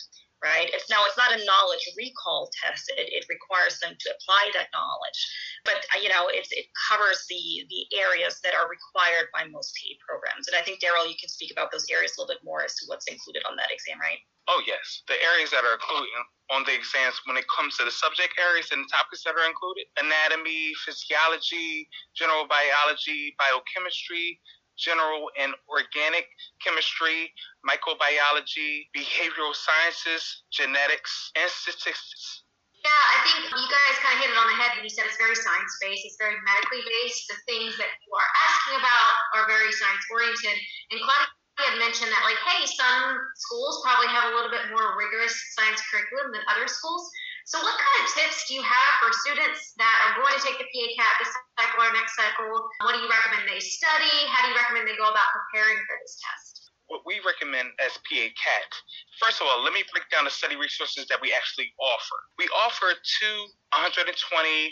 right? 0.46 0.70
It's 0.70 0.86
now 0.94 1.02
it's 1.10 1.18
not 1.18 1.34
a 1.34 1.42
knowledge 1.42 1.90
recall 1.98 2.54
test. 2.54 2.86
It, 2.94 3.10
it 3.10 3.26
requires 3.26 3.82
them 3.82 3.98
to 3.98 4.08
apply 4.14 4.54
that 4.54 4.70
knowledge, 4.70 5.20
but 5.66 5.82
uh, 5.90 5.98
you 5.98 6.14
know 6.14 6.30
it's, 6.30 6.54
it 6.54 6.70
covers 6.78 7.26
the 7.26 7.66
the 7.66 7.90
areas 7.98 8.38
that 8.46 8.54
are 8.54 8.70
required 8.70 9.34
by 9.34 9.50
most 9.50 9.74
PA 9.74 9.98
programs. 10.06 10.46
And 10.46 10.54
I 10.54 10.62
think 10.62 10.78
Daryl, 10.78 11.10
you 11.10 11.18
can 11.18 11.34
speak 11.34 11.50
about 11.50 11.74
those 11.74 11.90
areas 11.90 12.14
a 12.14 12.22
little 12.22 12.30
bit 12.30 12.46
more 12.46 12.62
as 12.62 12.78
to 12.78 12.86
what's 12.86 13.10
included 13.10 13.42
on 13.50 13.58
that 13.58 13.74
exam, 13.74 13.98
right? 13.98 14.22
Oh 14.46 14.62
yes, 14.70 15.02
the 15.10 15.18
areas 15.18 15.50
that 15.50 15.66
are 15.66 15.74
included 15.74 16.14
on 16.54 16.62
the 16.70 16.78
exams 16.78 17.18
when 17.26 17.34
it 17.34 17.50
comes 17.50 17.82
to 17.82 17.84
the 17.90 17.90
subject 17.90 18.38
areas 18.38 18.70
and 18.70 18.86
topics 18.94 19.26
that 19.26 19.34
are 19.34 19.50
included: 19.50 19.90
anatomy, 19.98 20.78
physiology, 20.86 21.90
general 22.14 22.46
biology, 22.46 23.34
biochemistry, 23.42 24.38
general 24.77 25.31
and 25.39 25.54
organic 25.68 26.27
chemistry, 26.63 27.31
microbiology, 27.63 28.88
behavioral 28.95 29.56
sciences, 29.56 30.44
genetics, 30.51 31.31
and 31.36 31.50
statistics. 31.50 32.45
Yeah, 32.86 32.94
I 32.94 33.18
think 33.25 33.50
you 33.50 33.66
guys 33.66 33.98
kind 34.06 34.13
of 34.13 34.22
hit 34.22 34.30
it 34.30 34.38
on 34.38 34.45
the 34.45 34.57
head 34.62 34.77
when 34.77 34.86
you 34.86 34.94
said 34.94 35.10
it's 35.10 35.18
very 35.18 35.33
science 35.33 35.74
based, 35.81 36.06
it's 36.06 36.22
very 36.22 36.38
medically 36.45 36.86
based. 36.86 37.25
The 37.25 37.39
things 37.50 37.74
that 37.81 37.89
you 37.89 38.12
are 38.13 38.30
asking 38.45 38.77
about 38.77 39.12
are 39.33 39.50
very 39.50 39.74
science 39.74 40.06
oriented. 40.13 40.54
And 40.94 41.01
Claudia 41.01 41.66
had 41.66 41.81
mentioned 41.81 42.13
that, 42.13 42.22
like, 42.22 42.38
hey, 42.45 42.62
some 42.69 43.18
schools 43.42 43.81
probably 43.81 44.06
have 44.13 44.30
a 44.30 44.38
little 44.38 44.54
bit 44.54 44.69
more 44.69 44.94
rigorous 45.01 45.33
science 45.57 45.81
curriculum 45.89 46.30
than 46.38 46.45
other 46.45 46.69
schools. 46.69 47.10
So, 47.46 47.62
what 47.62 47.78
kind 47.78 47.98
of 48.02 48.10
tips 48.10 48.50
do 48.50 48.58
you 48.58 48.66
have 48.66 48.92
for 48.98 49.14
students 49.22 49.78
that 49.78 49.98
are 50.10 50.18
going 50.18 50.34
to 50.34 50.42
take 50.42 50.58
the 50.58 50.66
PA 50.66 50.86
CAT 50.98 51.14
this 51.22 51.30
cycle 51.54 51.78
or 51.78 51.94
next 51.94 52.18
cycle? 52.18 52.50
What 52.82 52.98
do 52.98 53.06
you 53.06 53.06
recommend 53.06 53.46
they 53.46 53.62
study? 53.62 54.18
How 54.34 54.50
do 54.50 54.50
you 54.50 54.58
recommend 54.58 54.90
they 54.90 54.98
go 54.98 55.06
about 55.06 55.30
preparing 55.30 55.78
for 55.86 55.94
this 56.02 56.18
test? 56.18 56.74
What 56.90 57.06
we 57.06 57.22
recommend 57.22 57.70
as 57.78 57.94
PA 58.02 58.25
CAT, 58.34 58.70
first 59.22 59.42
of 59.42 59.46
all, 59.46 59.62
let 59.62 59.78
me 59.78 59.86
break 59.94 60.10
down 60.10 60.25
the 60.25 60.34
study 60.34 60.58
resources 60.58 61.06
that 61.14 61.22
we 61.22 61.38
actually 61.38 61.70
offer. 61.78 62.18
We 62.42 62.50
offer 62.66 62.98
two 62.98 63.38
120 63.78 64.10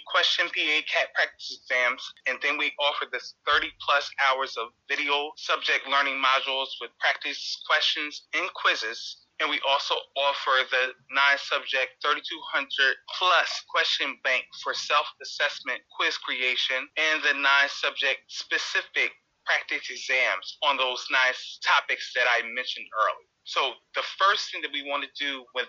question 0.09 0.49
PA 0.49 0.77
CAT 0.89 1.13
practice 1.13 1.53
exams, 1.53 2.01
and 2.25 2.41
then 2.41 2.57
we 2.57 2.73
offer 2.81 3.05
this 3.05 3.37
30 3.45 3.69
plus 3.85 4.09
hours 4.17 4.57
of 4.57 4.73
video 4.89 5.29
subject 5.37 5.85
learning 5.85 6.17
modules 6.17 6.73
with 6.81 6.89
practice 6.97 7.37
questions 7.69 8.25
and 8.33 8.49
quizzes 8.57 9.22
and 9.39 9.49
we 9.49 9.59
also 9.67 9.95
offer 10.17 10.55
the 10.69 10.93
nine 11.09 11.39
subject 11.41 11.97
3200 12.05 12.69
plus 13.17 13.49
question 13.69 14.15
bank 14.23 14.45
for 14.61 14.73
self 14.73 15.07
assessment 15.21 15.81
quiz 15.97 16.17
creation 16.17 16.85
and 16.97 17.23
the 17.23 17.33
nine 17.33 17.69
subject 17.69 18.21
specific 18.27 19.11
practice 19.45 19.89
exams 19.89 20.57
on 20.63 20.77
those 20.77 21.03
nine 21.11 21.35
topics 21.65 22.13
that 22.15 22.25
I 22.29 22.43
mentioned 22.43 22.87
earlier. 22.95 23.32
So 23.43 23.75
the 23.95 24.05
first 24.15 24.51
thing 24.51 24.63
that 24.63 24.71
we 24.71 24.87
want 24.87 25.03
to 25.03 25.11
do 25.19 25.43
with 25.53 25.67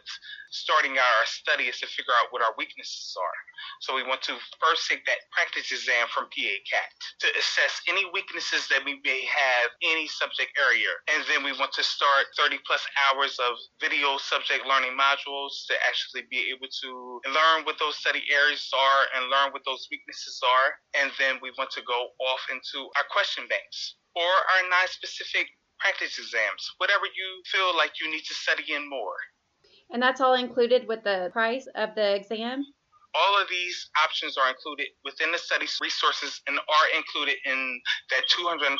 starting 0.50 0.94
our 0.94 1.22
study 1.26 1.66
is 1.66 1.78
to 1.82 1.90
figure 1.90 2.14
out 2.22 2.30
what 2.30 2.42
our 2.42 2.54
weaknesses 2.56 3.14
are. 3.18 3.38
So 3.82 3.98
we 3.98 4.06
want 4.06 4.22
to 4.30 4.38
first 4.62 4.86
take 4.86 5.02
that 5.10 5.26
practice 5.34 5.74
exam 5.74 6.06
from 6.14 6.30
PA-CAT 6.30 6.88
to 7.20 7.28
assess 7.34 7.82
any 7.90 8.06
weaknesses 8.14 8.70
that 8.70 8.86
we 8.86 9.02
may 9.02 9.26
have 9.26 9.74
any 9.82 10.06
subject 10.06 10.54
area. 10.54 10.90
And 11.10 11.26
then 11.26 11.42
we 11.42 11.50
want 11.58 11.74
to 11.74 11.82
start 11.82 12.30
30 12.38 12.62
plus 12.62 12.86
hours 13.10 13.34
of 13.42 13.58
video 13.82 14.22
subject 14.22 14.62
learning 14.70 14.94
modules 14.94 15.66
to 15.66 15.74
actually 15.90 16.30
be 16.30 16.54
able 16.54 16.70
to 16.70 16.90
learn 17.26 17.66
what 17.66 17.82
those 17.82 17.98
study 17.98 18.22
areas 18.30 18.70
are 18.70 19.02
and 19.18 19.30
learn 19.34 19.50
what 19.50 19.66
those 19.66 19.90
weaknesses 19.90 20.38
are. 20.46 20.78
And 21.02 21.10
then 21.18 21.42
we 21.42 21.50
want 21.58 21.74
to 21.74 21.82
go 21.82 22.14
off 22.22 22.42
into 22.54 22.86
our 22.94 23.06
question 23.10 23.50
banks 23.50 23.98
or 24.14 24.30
our 24.30 24.62
non-specific 24.70 25.50
practice 25.78 26.18
exams, 26.18 26.74
whatever 26.78 27.04
you 27.06 27.42
feel 27.46 27.76
like 27.76 27.92
you 28.00 28.10
need 28.10 28.24
to 28.24 28.34
study 28.34 28.72
in 28.72 28.88
more. 28.88 29.16
And 29.90 30.02
that's 30.02 30.20
all 30.20 30.34
included 30.34 30.88
with 30.88 31.04
the 31.04 31.30
price 31.32 31.66
of 31.74 31.94
the 31.94 32.14
exam? 32.14 32.64
All 33.16 33.40
of 33.40 33.48
these 33.48 33.90
options 34.02 34.36
are 34.36 34.48
included 34.48 34.88
within 35.04 35.30
the 35.30 35.38
study 35.38 35.66
resources 35.80 36.42
and 36.48 36.58
are 36.58 36.98
included 36.98 37.36
in 37.44 37.80
that 38.10 38.22
$228 38.36 38.74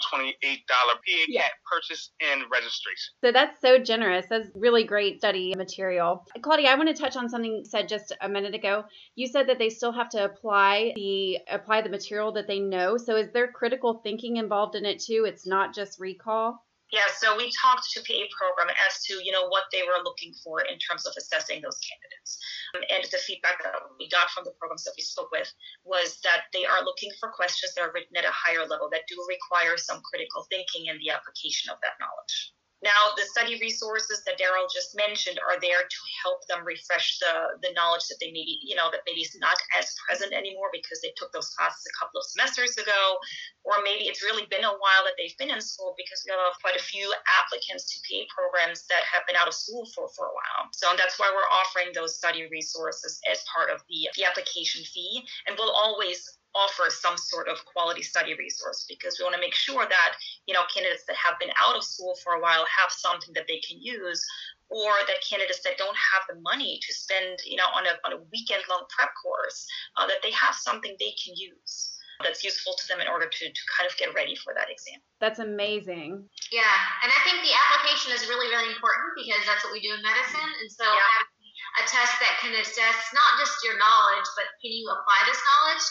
PA 0.66 0.96
yeah. 1.28 1.42
purchase 1.70 2.10
and 2.20 2.42
registration. 2.50 3.14
So 3.22 3.30
that's 3.30 3.60
so 3.60 3.78
generous. 3.78 4.26
That's 4.28 4.48
really 4.56 4.82
great 4.82 5.18
study 5.18 5.54
material. 5.56 6.26
Claudia, 6.42 6.68
I 6.68 6.74
want 6.74 6.88
to 6.88 7.00
touch 7.00 7.14
on 7.14 7.28
something 7.28 7.58
you 7.58 7.64
said 7.64 7.88
just 7.88 8.12
a 8.20 8.28
minute 8.28 8.56
ago. 8.56 8.82
You 9.14 9.28
said 9.28 9.48
that 9.50 9.60
they 9.60 9.70
still 9.70 9.92
have 9.92 10.08
to 10.10 10.24
apply 10.24 10.94
the 10.96 11.38
apply 11.48 11.82
the 11.82 11.88
material 11.88 12.32
that 12.32 12.48
they 12.48 12.58
know. 12.58 12.96
So 12.96 13.14
is 13.14 13.30
there 13.32 13.52
critical 13.52 14.00
thinking 14.02 14.38
involved 14.38 14.74
in 14.74 14.84
it 14.84 15.00
too? 15.00 15.26
It's 15.28 15.46
not 15.46 15.72
just 15.72 16.00
recall? 16.00 16.64
Yeah, 16.94 17.10
so 17.18 17.34
we 17.34 17.50
talked 17.58 17.90
to 17.90 18.06
PA 18.06 18.22
program 18.38 18.70
as 18.86 19.02
to 19.10 19.18
you 19.18 19.34
know 19.34 19.50
what 19.50 19.66
they 19.74 19.82
were 19.82 19.98
looking 20.06 20.30
for 20.46 20.62
in 20.62 20.78
terms 20.78 21.02
of 21.10 21.12
assessing 21.18 21.58
those 21.58 21.82
candidates, 21.82 22.38
um, 22.78 22.86
and 22.86 23.02
the 23.10 23.18
feedback 23.18 23.58
that 23.66 23.74
we 23.98 24.06
got 24.14 24.30
from 24.30 24.46
the 24.46 24.54
programs 24.62 24.86
that 24.86 24.94
we 24.94 25.02
spoke 25.02 25.34
with 25.34 25.50
was 25.82 26.22
that 26.22 26.46
they 26.54 26.62
are 26.62 26.86
looking 26.86 27.10
for 27.18 27.34
questions 27.34 27.74
that 27.74 27.82
are 27.82 27.90
written 27.90 28.14
at 28.14 28.22
a 28.22 28.30
higher 28.30 28.62
level 28.62 28.86
that 28.94 29.10
do 29.10 29.18
require 29.26 29.74
some 29.74 30.06
critical 30.06 30.46
thinking 30.54 30.86
and 30.86 31.02
the 31.02 31.10
application 31.10 31.66
of 31.74 31.82
that 31.82 31.98
knowledge. 31.98 32.53
Now, 32.84 33.16
the 33.16 33.24
study 33.32 33.56
resources 33.64 34.20
that 34.28 34.36
Daryl 34.36 34.68
just 34.68 34.92
mentioned 34.92 35.40
are 35.40 35.56
there 35.56 35.88
to 35.88 36.00
help 36.20 36.44
them 36.52 36.68
refresh 36.68 37.16
the, 37.16 37.56
the 37.64 37.72
knowledge 37.72 38.04
that 38.12 38.20
they 38.20 38.28
maybe, 38.28 38.60
you 38.60 38.76
know, 38.76 38.92
that 38.92 39.08
maybe 39.08 39.24
is 39.24 39.32
not 39.40 39.56
as 39.72 39.88
present 40.04 40.36
anymore 40.36 40.68
because 40.68 41.00
they 41.00 41.08
took 41.16 41.32
those 41.32 41.48
classes 41.56 41.80
a 41.88 41.96
couple 41.96 42.20
of 42.20 42.28
semesters 42.28 42.76
ago, 42.76 43.16
or 43.64 43.80
maybe 43.80 44.04
it's 44.04 44.20
really 44.20 44.44
been 44.52 44.68
a 44.68 44.76
while 44.76 45.02
that 45.08 45.16
they've 45.16 45.32
been 45.40 45.48
in 45.48 45.64
school 45.64 45.96
because 45.96 46.20
we 46.28 46.36
have 46.36 46.60
quite 46.60 46.76
a 46.76 46.84
few 46.84 47.08
applicants 47.40 47.88
to 47.88 47.96
PA 48.04 48.28
programs 48.28 48.84
that 48.92 49.08
have 49.08 49.24
been 49.24 49.40
out 49.40 49.48
of 49.48 49.56
school 49.56 49.88
for, 49.96 50.12
for 50.12 50.28
a 50.28 50.34
while. 50.36 50.68
So 50.76 50.92
that's 51.00 51.16
why 51.16 51.32
we're 51.32 51.48
offering 51.48 51.96
those 51.96 52.20
study 52.20 52.44
resources 52.52 53.16
as 53.24 53.40
part 53.48 53.72
of 53.72 53.80
the, 53.88 54.12
the 54.12 54.28
application 54.28 54.84
fee. 54.84 55.24
And 55.48 55.56
we'll 55.56 55.72
always 55.72 56.20
offer 56.54 56.90
some 56.90 57.16
sort 57.16 57.48
of 57.48 57.58
quality 57.66 58.02
study 58.02 58.34
resource 58.34 58.86
because 58.88 59.18
we 59.18 59.24
want 59.24 59.34
to 59.34 59.40
make 59.40 59.54
sure 59.54 59.84
that 59.84 60.10
you 60.46 60.54
know 60.54 60.62
candidates 60.72 61.04
that 61.06 61.16
have 61.16 61.38
been 61.38 61.50
out 61.58 61.76
of 61.76 61.82
school 61.82 62.14
for 62.22 62.34
a 62.34 62.40
while 62.40 62.64
have 62.70 62.90
something 62.90 63.34
that 63.34 63.46
they 63.48 63.60
can 63.60 63.80
use 63.80 64.24
or 64.70 64.92
that 65.06 65.18
candidates 65.28 65.62
that 65.62 65.76
don't 65.76 65.96
have 65.96 66.22
the 66.30 66.40
money 66.40 66.78
to 66.80 66.94
spend 66.94 67.38
you 67.44 67.56
know 67.56 67.68
on 67.74 67.84
a, 67.86 67.94
on 68.06 68.12
a 68.14 68.22
weekend 68.32 68.62
long 68.70 68.84
prep 68.88 69.10
course 69.20 69.66
uh, 69.96 70.06
that 70.06 70.22
they 70.22 70.30
have 70.30 70.54
something 70.54 70.94
they 70.98 71.14
can 71.18 71.34
use 71.36 71.94
that's 72.22 72.46
useful 72.46 72.78
to 72.78 72.84
them 72.86 73.02
in 73.02 73.08
order 73.10 73.26
to, 73.26 73.44
to 73.50 73.62
kind 73.74 73.90
of 73.90 73.94
get 73.98 74.14
ready 74.14 74.38
for 74.38 74.54
that 74.54 74.70
exam. 74.70 75.02
That's 75.18 75.42
amazing. 75.42 76.22
Yeah, 76.54 76.76
and 77.02 77.10
I 77.10 77.18
think 77.26 77.42
the 77.42 77.50
application 77.50 78.14
is 78.14 78.30
really, 78.30 78.46
really 78.54 78.70
important 78.70 79.18
because 79.18 79.42
that's 79.42 79.66
what 79.66 79.74
we 79.74 79.82
do 79.82 79.90
in 79.90 79.98
medicine. 79.98 80.46
And 80.62 80.70
so 80.70 80.86
yeah. 80.86 80.94
having 80.94 81.34
a 81.74 81.84
test 81.90 82.14
that 82.22 82.38
can 82.38 82.54
assess 82.54 82.98
not 83.10 83.30
just 83.42 83.58
your 83.66 83.74
knowledge, 83.82 84.28
but 84.38 84.46
can 84.62 84.70
you 84.70 84.86
apply 84.94 85.26
this 85.26 85.42
knowledge 85.42 85.84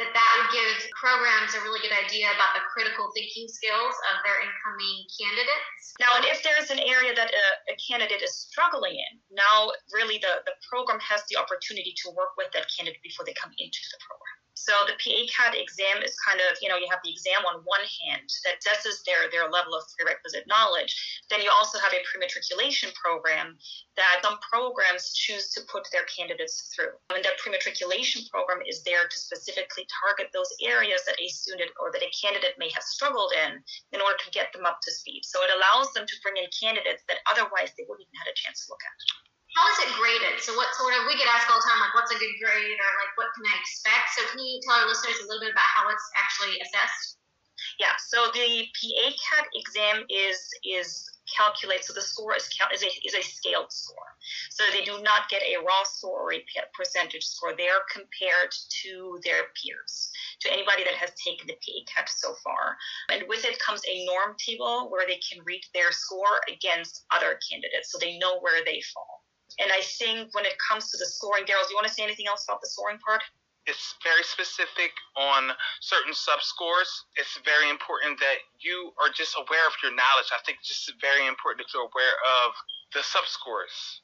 that 0.00 0.16
that 0.16 0.30
would 0.40 0.48
give 0.48 0.80
programs 0.96 1.52
a 1.52 1.60
really 1.60 1.84
good 1.84 1.92
idea 1.92 2.32
about 2.32 2.56
the 2.56 2.64
critical 2.72 3.12
thinking 3.12 3.44
skills 3.52 3.92
of 4.08 4.24
their 4.24 4.40
incoming 4.40 5.04
candidates. 5.12 5.92
Now, 6.00 6.16
and 6.16 6.24
if 6.24 6.40
there's 6.40 6.72
an 6.72 6.80
area 6.80 7.12
that 7.12 7.28
a, 7.28 7.46
a 7.68 7.76
candidate 7.76 8.24
is 8.24 8.32
struggling 8.48 8.96
in, 8.96 9.12
now 9.28 9.68
really 9.92 10.16
the, 10.16 10.40
the 10.48 10.56
program 10.64 10.96
has 11.04 11.20
the 11.28 11.36
opportunity 11.36 11.92
to 12.00 12.16
work 12.16 12.32
with 12.40 12.48
that 12.56 12.64
candidate 12.72 13.04
before 13.04 13.28
they 13.28 13.36
come 13.36 13.52
into 13.60 13.82
the 13.92 14.00
program. 14.00 14.36
So 14.60 14.76
the 14.84 14.92
PA-CAT 15.00 15.56
exam 15.56 16.04
is 16.04 16.12
kind 16.20 16.36
of, 16.36 16.52
you 16.60 16.68
know, 16.68 16.76
you 16.76 16.84
have 16.92 17.00
the 17.00 17.08
exam 17.08 17.40
on 17.48 17.64
one 17.64 17.80
hand 17.80 18.28
that 18.44 18.60
assesses 18.60 19.00
their, 19.08 19.32
their 19.32 19.48
level 19.48 19.72
of 19.72 19.88
prerequisite 19.96 20.44
knowledge. 20.44 20.92
Then 21.32 21.40
you 21.40 21.48
also 21.48 21.80
have 21.80 21.96
a 21.96 22.04
pre-matriculation 22.04 22.92
program 22.92 23.56
that 23.96 24.20
some 24.20 24.36
programs 24.44 25.16
choose 25.16 25.48
to 25.56 25.64
put 25.72 25.88
their 25.96 26.04
candidates 26.12 26.68
through. 26.76 26.92
And 27.08 27.24
that 27.24 27.40
pre-matriculation 27.40 28.28
program 28.28 28.60
is 28.68 28.84
there 28.84 29.08
to 29.08 29.16
specifically 29.16 29.88
target 30.04 30.28
those 30.36 30.52
areas 30.60 31.08
that 31.08 31.16
a 31.16 31.32
student 31.32 31.72
or 31.80 31.88
that 31.96 32.04
a 32.04 32.12
candidate 32.12 32.60
may 32.60 32.68
have 32.76 32.84
struggled 32.84 33.32
in 33.32 33.64
in 33.96 34.04
order 34.04 34.20
to 34.20 34.30
get 34.36 34.52
them 34.52 34.68
up 34.68 34.84
to 34.84 34.92
speed. 34.92 35.24
So 35.24 35.40
it 35.40 35.56
allows 35.56 35.88
them 35.96 36.04
to 36.04 36.20
bring 36.20 36.36
in 36.36 36.52
candidates 36.52 37.00
that 37.08 37.24
otherwise 37.24 37.72
they 37.80 37.88
wouldn't 37.88 38.04
even 38.04 38.16
have 38.20 38.28
had 38.28 38.36
a 38.36 38.36
chance 38.36 38.68
to 38.68 38.76
look 38.76 38.84
at 38.84 39.29
how 39.60 39.68
is 39.76 39.78
it 39.84 39.92
graded? 39.92 40.40
So 40.40 40.56
what 40.56 40.72
sort 40.72 40.96
of 40.96 41.04
we 41.04 41.20
get 41.20 41.28
asked 41.28 41.52
all 41.52 41.60
the 41.60 41.68
time 41.68 41.84
like 41.84 41.92
what's 41.92 42.08
a 42.08 42.16
good 42.16 42.32
grade 42.40 42.80
or 42.80 42.90
like 42.96 43.12
what 43.20 43.28
can 43.36 43.44
I 43.44 43.52
expect? 43.60 44.16
So 44.16 44.24
can 44.32 44.40
you 44.40 44.56
tell 44.64 44.80
our 44.80 44.88
listeners 44.88 45.20
a 45.20 45.28
little 45.28 45.44
bit 45.44 45.52
about 45.52 45.68
how 45.68 45.84
it's 45.92 46.08
actually 46.16 46.56
assessed? 46.64 47.20
Yeah, 47.76 47.92
so 48.00 48.32
the 48.32 48.64
PA-CAT 48.72 49.46
exam 49.52 50.08
is 50.08 50.40
is 50.64 51.04
calculated. 51.28 51.84
So 51.84 51.92
the 51.92 52.00
score 52.00 52.32
is 52.32 52.48
is 52.72 52.82
a, 52.82 52.90
is 53.04 53.12
a 53.12 53.20
scaled 53.20 53.68
score. 53.68 54.16
So 54.48 54.64
they 54.72 54.80
do 54.80 55.02
not 55.02 55.28
get 55.28 55.42
a 55.44 55.60
raw 55.60 55.84
score 55.84 56.24
or 56.24 56.32
a 56.32 56.44
percentage 56.72 57.24
score. 57.24 57.52
They 57.52 57.68
are 57.68 57.84
compared 57.92 58.56
to 58.82 59.20
their 59.24 59.52
peers, 59.60 60.10
to 60.40 60.52
anybody 60.52 60.84
that 60.84 60.96
has 60.96 61.12
taken 61.20 61.46
the 61.46 61.60
PA-CAT 61.60 62.08
so 62.08 62.34
far. 62.42 62.76
And 63.12 63.28
with 63.28 63.44
it 63.44 63.60
comes 63.60 63.82
a 63.84 64.06
norm 64.06 64.36
table 64.40 64.88
where 64.88 65.06
they 65.06 65.20
can 65.20 65.44
read 65.44 65.62
their 65.74 65.92
score 65.92 66.40
against 66.48 67.04
other 67.10 67.38
candidates, 67.44 67.92
so 67.92 67.98
they 68.00 68.16
know 68.16 68.40
where 68.40 68.64
they 68.64 68.80
fall. 68.92 69.19
And 69.58 69.72
I 69.72 69.82
think 69.82 70.34
when 70.34 70.46
it 70.46 70.54
comes 70.60 70.90
to 70.90 70.96
the 70.96 71.06
scoring, 71.06 71.44
Daryl, 71.44 71.66
do 71.66 71.74
you 71.74 71.78
want 71.78 71.88
to 71.88 71.94
say 71.94 72.02
anything 72.02 72.26
else 72.28 72.44
about 72.46 72.60
the 72.60 72.68
scoring 72.68 72.98
part? 73.02 73.22
It's 73.66 73.94
very 74.02 74.24
specific 74.24 74.90
on 75.16 75.52
certain 75.80 76.14
sub 76.14 76.40
scores. 76.40 76.88
It's 77.16 77.38
very 77.44 77.68
important 77.68 78.18
that 78.18 78.40
you 78.58 78.92
are 78.96 79.12
just 79.12 79.36
aware 79.36 79.66
of 79.68 79.74
your 79.82 79.92
knowledge. 79.92 80.32
I 80.32 80.40
think 80.46 80.58
it's 80.64 80.68
just 80.68 81.00
very 81.00 81.26
important 81.26 81.66
that 81.66 81.68
you're 81.74 81.84
aware 81.84 82.16
of 82.44 82.56
the 82.94 83.02
sub 83.02 83.26
scores. 83.26 84.00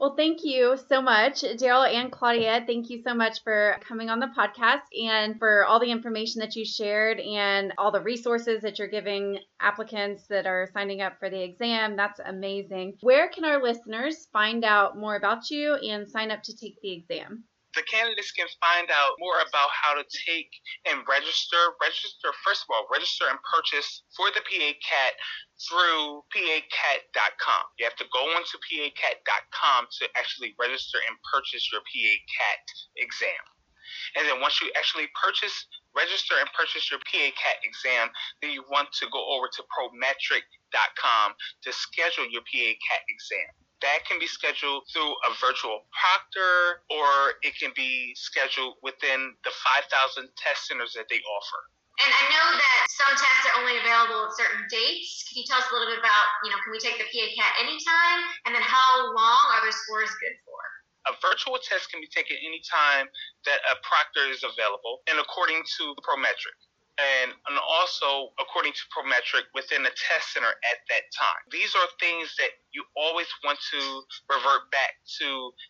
Well, 0.00 0.16
thank 0.16 0.42
you 0.42 0.76
so 0.88 1.00
much, 1.00 1.42
Daryl 1.42 1.86
and 1.88 2.10
Claudia. 2.10 2.64
Thank 2.66 2.90
you 2.90 3.02
so 3.02 3.14
much 3.14 3.44
for 3.44 3.76
coming 3.82 4.10
on 4.10 4.18
the 4.18 4.26
podcast 4.36 4.82
and 5.00 5.38
for 5.38 5.64
all 5.64 5.78
the 5.78 5.92
information 5.92 6.40
that 6.40 6.56
you 6.56 6.64
shared 6.64 7.20
and 7.20 7.72
all 7.78 7.92
the 7.92 8.00
resources 8.00 8.62
that 8.62 8.80
you're 8.80 8.88
giving 8.88 9.38
applicants 9.60 10.26
that 10.26 10.44
are 10.46 10.68
signing 10.72 11.02
up 11.02 11.20
for 11.20 11.30
the 11.30 11.40
exam. 11.42 11.94
That's 11.94 12.18
amazing. 12.18 12.96
Where 13.00 13.28
can 13.28 13.44
our 13.44 13.62
listeners 13.62 14.26
find 14.32 14.64
out 14.64 14.96
more 14.98 15.14
about 15.14 15.50
you 15.50 15.74
and 15.74 16.08
sign 16.10 16.32
up 16.32 16.42
to 16.44 16.56
take 16.56 16.80
the 16.82 16.90
exam? 16.92 17.44
The 17.74 17.82
candidates 17.86 18.32
can 18.32 18.50
find 18.58 18.90
out 18.90 19.14
more 19.18 19.38
about 19.46 19.70
how 19.70 19.94
to 19.94 20.02
take 20.02 20.50
and 20.90 21.06
register. 21.06 21.78
Register, 21.78 22.34
first 22.42 22.66
of 22.66 22.74
all, 22.74 22.90
register 22.90 23.30
and 23.30 23.38
purchase 23.46 24.02
for 24.16 24.26
the 24.34 24.42
PA 24.42 24.70
CAT 24.82 25.14
through 25.68 26.26
pacat.com. 26.34 27.64
You 27.78 27.86
have 27.86 27.98
to 28.02 28.08
go 28.10 28.22
onto 28.34 28.58
pacat.com 28.66 29.86
to 29.86 30.04
actually 30.18 30.54
register 30.58 30.98
and 31.06 31.14
purchase 31.30 31.70
your 31.70 31.82
PA 31.82 32.14
CAT 32.26 32.64
exam. 32.98 33.44
And 34.16 34.26
then 34.26 34.40
once 34.40 34.58
you 34.62 34.70
actually 34.74 35.06
purchase, 35.18 35.66
register 35.94 36.34
and 36.38 36.50
purchase 36.54 36.90
your 36.90 36.98
PA 37.06 37.26
CAT 37.34 37.58
exam, 37.62 38.10
then 38.42 38.50
you 38.50 38.62
want 38.70 38.90
to 38.98 39.06
go 39.10 39.22
over 39.30 39.46
to 39.46 39.62
prometric.com 39.70 41.34
to 41.62 41.70
schedule 41.70 42.26
your 42.30 42.42
PA 42.42 42.70
CAT 42.82 43.02
exam 43.06 43.50
that 43.82 44.04
can 44.04 44.20
be 44.20 44.28
scheduled 44.28 44.84
through 44.92 45.12
a 45.24 45.30
virtual 45.40 45.88
proctor 45.92 46.84
or 46.92 47.40
it 47.42 47.56
can 47.56 47.72
be 47.74 48.12
scheduled 48.16 48.76
within 48.84 49.32
the 49.44 49.52
5,000 49.80 50.28
test 50.36 50.68
centers 50.68 50.92
that 50.96 51.08
they 51.08 51.20
offer. 51.24 51.60
And 52.00 52.08
I 52.08 52.24
know 52.32 52.46
that 52.56 52.80
some 52.88 53.12
tests 53.12 53.44
are 53.52 53.60
only 53.60 53.76
available 53.76 54.24
at 54.24 54.32
certain 54.32 54.64
dates. 54.72 55.20
Can 55.28 55.44
you 55.44 55.46
tell 55.48 55.60
us 55.60 55.68
a 55.68 55.72
little 55.76 55.92
bit 55.92 56.00
about, 56.00 56.26
you 56.44 56.48
know, 56.48 56.56
can 56.64 56.72
we 56.72 56.80
take 56.80 56.96
the 56.96 57.04
PA 57.04 57.26
CAT 57.36 57.52
anytime? 57.60 58.20
And 58.48 58.56
then 58.56 58.64
how 58.64 59.12
long 59.12 59.44
are 59.52 59.64
the 59.64 59.72
scores 59.72 60.08
good 60.16 60.36
for? 60.48 60.60
A 61.08 61.16
virtual 61.20 61.60
test 61.60 61.92
can 61.92 62.00
be 62.00 62.08
taken 62.08 62.40
anytime 62.40 63.08
that 63.44 63.60
a 63.68 63.76
proctor 63.84 64.28
is 64.32 64.44
available 64.44 65.04
and 65.08 65.20
according 65.20 65.60
to 65.80 65.96
Prometric 66.04 66.56
and, 67.00 67.32
and 67.48 67.56
also 67.58 68.32
according 68.38 68.72
to 68.72 68.84
Prometric 68.92 69.48
within 69.54 69.82
the 69.82 69.94
test 69.96 70.34
center 70.36 70.52
at 70.52 70.78
that 70.92 71.08
time. 71.16 71.42
These 71.50 71.72
are 71.74 71.88
things 71.98 72.34
that 72.36 72.52
you 72.72 72.84
always 72.96 73.28
want 73.44 73.58
to 73.72 73.80
revert 74.28 74.68
back 74.70 75.00
to 75.20 75.26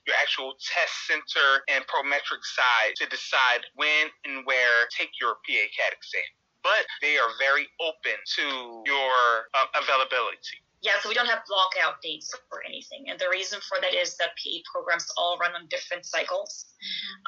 your 0.06 0.16
actual 0.20 0.58
test 0.58 0.94
center 1.06 1.62
and 1.70 1.86
Prometric 1.86 2.42
side 2.42 2.98
to 2.98 3.06
decide 3.06 3.66
when 3.74 4.10
and 4.26 4.44
where 4.46 4.88
take 4.90 5.14
your 5.20 5.38
PA 5.46 5.64
CAT 5.70 5.92
exam. 5.94 6.30
But 6.62 6.84
they 7.00 7.16
are 7.16 7.32
very 7.40 7.66
open 7.80 8.18
to 8.36 8.46
your 8.84 9.14
uh, 9.54 9.68
availability. 9.80 10.60
Yeah, 10.82 10.96
so 11.02 11.10
we 11.10 11.14
don't 11.14 11.28
have 11.28 11.44
lockout 11.50 12.00
dates 12.00 12.32
or 12.50 12.64
anything. 12.64 13.12
And 13.12 13.20
the 13.20 13.28
reason 13.28 13.60
for 13.68 13.76
that 13.82 13.92
is 13.92 14.16
that 14.16 14.32
PA 14.40 14.64
programs 14.72 15.04
all 15.18 15.36
run 15.36 15.52
on 15.52 15.68
different 15.68 16.06
cycles. 16.06 16.72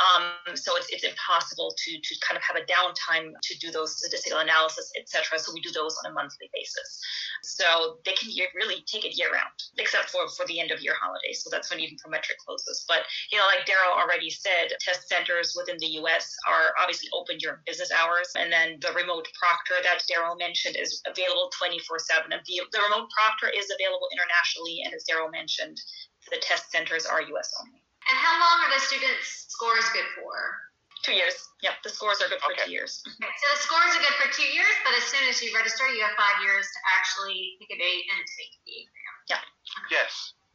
Um, 0.00 0.56
so 0.56 0.72
it's, 0.76 0.88
it's 0.88 1.04
impossible 1.04 1.74
to, 1.76 1.90
to 2.00 2.12
kind 2.24 2.40
of 2.40 2.42
have 2.48 2.56
a 2.56 2.64
downtime 2.64 3.36
to 3.36 3.52
do 3.58 3.70
those 3.70 3.98
statistical 4.00 4.40
analysis, 4.40 4.88
etc. 4.96 5.38
So 5.38 5.52
we 5.52 5.60
do 5.60 5.68
those 5.68 5.92
on 6.00 6.10
a 6.10 6.14
monthly 6.14 6.48
basis. 6.54 6.96
So 7.42 8.00
they 8.06 8.16
can 8.16 8.32
really 8.56 8.84
take 8.88 9.04
it 9.04 9.18
year 9.20 9.28
round, 9.28 9.52
except 9.76 10.08
for, 10.08 10.24
for 10.32 10.46
the 10.46 10.56
end 10.56 10.70
of 10.70 10.80
year 10.80 10.96
holidays. 10.96 11.44
So 11.44 11.50
that's 11.52 11.68
when 11.68 11.80
even 11.80 12.00
Prometric 12.00 12.40
closes. 12.40 12.86
But, 12.88 13.04
you 13.30 13.36
know, 13.36 13.44
like 13.52 13.68
Daryl 13.68 13.92
already 13.92 14.30
said, 14.30 14.72
test 14.80 15.08
centers 15.08 15.52
within 15.52 15.76
the 15.76 16.00
US 16.00 16.32
are 16.48 16.72
obviously 16.80 17.12
open 17.12 17.36
during 17.36 17.60
business 17.66 17.92
hours. 17.92 18.32
And 18.32 18.48
then 18.48 18.80
the 18.80 18.96
remote 18.96 19.28
proctor 19.36 19.76
that 19.84 20.00
Daryl 20.08 20.38
mentioned 20.38 20.76
is 20.80 21.02
available 21.04 21.52
24 21.58 21.98
7. 21.98 22.32
And 22.32 22.40
the, 22.48 22.64
the 22.72 22.80
remote 22.88 23.10
proctor 23.12 23.41
is 23.50 23.66
available 23.72 24.06
internationally. 24.12 24.82
And 24.84 24.94
as 24.94 25.02
Daryl 25.08 25.30
mentioned, 25.30 25.78
the 26.30 26.38
test 26.38 26.70
centers 26.70 27.06
are 27.06 27.22
US 27.22 27.48
only. 27.58 27.82
And 28.10 28.16
how 28.18 28.34
long 28.38 28.56
are 28.66 28.72
the 28.74 28.82
students' 28.82 29.46
scores 29.50 29.86
good 29.94 30.06
for? 30.18 30.34
Two 31.02 31.18
years. 31.18 31.34
Yep, 31.66 31.82
the 31.82 31.90
scores 31.90 32.22
are 32.22 32.30
good 32.30 32.38
for 32.38 32.54
Okay. 32.54 32.70
two 32.70 32.74
years. 32.78 33.02
Okay, 33.18 33.34
so 33.42 33.46
the 33.54 33.62
scores 33.62 33.90
are 33.94 34.02
good 34.06 34.16
for 34.22 34.28
two 34.30 34.46
years, 34.54 34.74
but 34.86 34.94
as 34.94 35.02
soon 35.10 35.22
as 35.26 35.42
you 35.42 35.50
register, 35.54 35.86
you 35.90 36.02
have 36.02 36.14
five 36.14 36.38
years 36.46 36.66
to 36.66 36.78
actually 36.94 37.58
pick 37.58 37.70
a 37.74 37.78
date 37.78 38.06
and 38.14 38.22
take 38.38 38.54
the 38.66 38.74
exam. 38.86 39.14
Yeah. 39.30 39.42
Yes. 39.90 40.10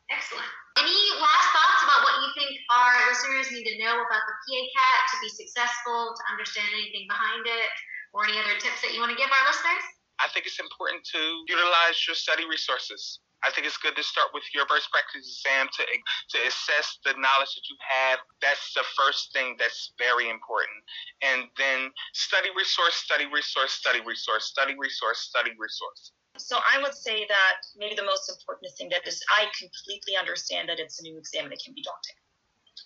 Excellent. 0.08 0.48
Any 0.80 0.96
last 1.20 1.48
thoughts 1.52 1.84
about 1.84 2.00
what 2.08 2.16
you 2.24 2.32
think 2.40 2.56
our 2.72 2.96
listeners 3.12 3.52
need 3.52 3.68
to 3.68 3.76
know 3.84 4.00
about 4.00 4.24
the 4.24 4.36
PA 4.40 4.60
CAT 4.72 5.00
to 5.12 5.16
be 5.20 5.30
successful, 5.36 6.16
to 6.16 6.24
understand 6.32 6.72
anything 6.72 7.12
behind 7.12 7.44
it, 7.44 7.72
or 8.16 8.24
any 8.24 8.40
other 8.40 8.56
tips 8.56 8.80
that 8.88 8.96
you 8.96 9.04
want 9.04 9.12
to 9.12 9.20
give 9.20 9.28
our 9.28 9.44
listeners? 9.52 9.84
I 10.20 10.28
think 10.34 10.46
it's 10.46 10.60
important 10.60 11.06
to 11.14 11.22
utilize 11.48 11.98
your 12.08 12.16
study 12.16 12.46
resources. 12.50 13.20
I 13.46 13.52
think 13.54 13.68
it's 13.68 13.78
good 13.78 13.96
to 13.96 14.02
start 14.02 14.34
with 14.34 14.44
your 14.54 14.66
first 14.66 14.90
practice 14.90 15.30
exam 15.30 15.70
to 15.70 15.84
to 15.86 16.38
assess 16.50 16.98
the 17.06 17.14
knowledge 17.22 17.54
that 17.54 17.70
you 17.70 17.78
have. 17.86 18.20
That's 18.42 18.74
the 18.74 18.82
first 18.98 19.30
thing 19.32 19.56
that's 19.60 19.94
very 20.02 20.30
important. 20.30 20.82
And 21.22 21.46
then 21.58 21.94
study 22.14 22.50
resource, 22.58 22.96
study 22.98 23.30
resource, 23.30 23.78
study 23.78 24.02
resource, 24.02 24.50
study 24.50 24.74
resource, 24.74 25.20
study 25.22 25.54
resource. 25.54 26.12
So 26.38 26.58
I 26.58 26.82
would 26.82 26.94
say 26.94 27.26
that 27.30 27.58
maybe 27.78 27.96
the 27.96 28.06
most 28.06 28.30
important 28.30 28.74
thing 28.74 28.90
that 28.90 29.06
is 29.08 29.22
I 29.38 29.46
completely 29.58 30.18
understand 30.18 30.70
that 30.70 30.80
it's 30.80 31.00
a 31.00 31.04
new 31.04 31.18
exam 31.18 31.46
and 31.46 31.54
it 31.54 31.62
can 31.64 31.74
be 31.74 31.82
daunting. 31.86 32.18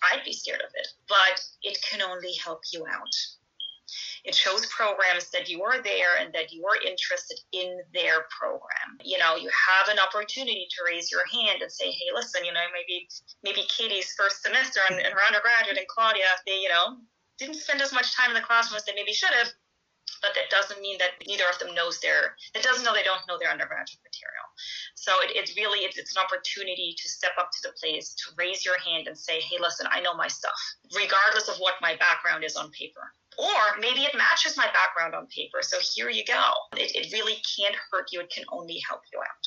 I'd 0.02 0.24
be 0.24 0.32
scared 0.32 0.60
of 0.60 0.72
it, 0.74 0.88
but 1.08 1.40
it 1.62 1.78
can 1.82 2.02
only 2.02 2.32
help 2.42 2.60
you 2.72 2.84
out. 2.86 3.14
It 4.24 4.34
shows 4.34 4.66
programs 4.66 5.30
that 5.30 5.48
you 5.48 5.62
are 5.62 5.82
there 5.82 6.16
and 6.20 6.32
that 6.32 6.52
you 6.52 6.64
are 6.66 6.76
interested 6.86 7.38
in 7.52 7.80
their 7.92 8.26
program. 8.30 8.98
You 9.02 9.18
know, 9.18 9.36
you 9.36 9.50
have 9.50 9.88
an 9.88 9.98
opportunity 9.98 10.66
to 10.70 10.84
raise 10.86 11.10
your 11.10 11.26
hand 11.26 11.62
and 11.62 11.70
say, 11.70 11.90
hey, 11.90 12.10
listen, 12.14 12.44
you 12.44 12.52
know, 12.52 12.64
maybe 12.72 13.08
maybe 13.42 13.66
Katie's 13.68 14.14
first 14.14 14.42
semester 14.42 14.80
in, 14.90 14.98
in 14.98 15.12
her 15.12 15.26
undergraduate 15.26 15.78
and 15.78 15.88
Claudia, 15.88 16.28
they, 16.46 16.60
you 16.60 16.68
know, 16.68 16.98
didn't 17.38 17.56
spend 17.56 17.82
as 17.82 17.92
much 17.92 18.16
time 18.16 18.30
in 18.30 18.34
the 18.34 18.46
classroom 18.46 18.76
as 18.76 18.84
they 18.84 18.94
maybe 18.94 19.12
should 19.12 19.32
have. 19.32 19.48
But 20.20 20.34
that 20.34 20.50
doesn't 20.50 20.80
mean 20.80 20.98
that 20.98 21.18
neither 21.26 21.44
of 21.50 21.58
them 21.58 21.74
knows 21.74 21.98
their, 21.98 22.36
that 22.54 22.62
doesn't 22.62 22.84
know 22.84 22.94
they 22.94 23.02
don't 23.02 23.26
know 23.26 23.38
their 23.38 23.50
undergraduate 23.50 24.02
material. 24.06 24.46
So 24.94 25.10
it, 25.26 25.34
it's 25.34 25.56
really, 25.56 25.80
it's, 25.80 25.98
it's 25.98 26.14
an 26.14 26.22
opportunity 26.22 26.94
to 26.96 27.08
step 27.08 27.32
up 27.40 27.50
to 27.50 27.60
the 27.62 27.74
place, 27.74 28.14
to 28.14 28.30
raise 28.36 28.64
your 28.64 28.78
hand 28.78 29.08
and 29.08 29.18
say, 29.18 29.40
hey, 29.40 29.58
listen, 29.58 29.86
I 29.90 30.00
know 30.00 30.14
my 30.14 30.28
stuff, 30.28 30.54
regardless 30.94 31.48
of 31.48 31.56
what 31.58 31.74
my 31.82 31.96
background 31.96 32.44
is 32.44 32.54
on 32.54 32.70
paper. 32.70 33.10
Or 33.38 33.80
maybe 33.80 34.04
it 34.04 34.14
matches 34.14 34.56
my 34.56 34.68
background 34.72 35.14
on 35.14 35.26
paper. 35.32 35.62
So 35.62 35.78
here 35.94 36.10
you 36.10 36.24
go. 36.24 36.42
It, 36.76 36.92
it 36.94 37.12
really 37.12 37.40
can't 37.42 37.76
hurt 37.90 38.12
you. 38.12 38.20
It 38.20 38.30
can 38.30 38.44
only 38.52 38.82
help 38.88 39.00
you 39.12 39.18
out. 39.18 39.44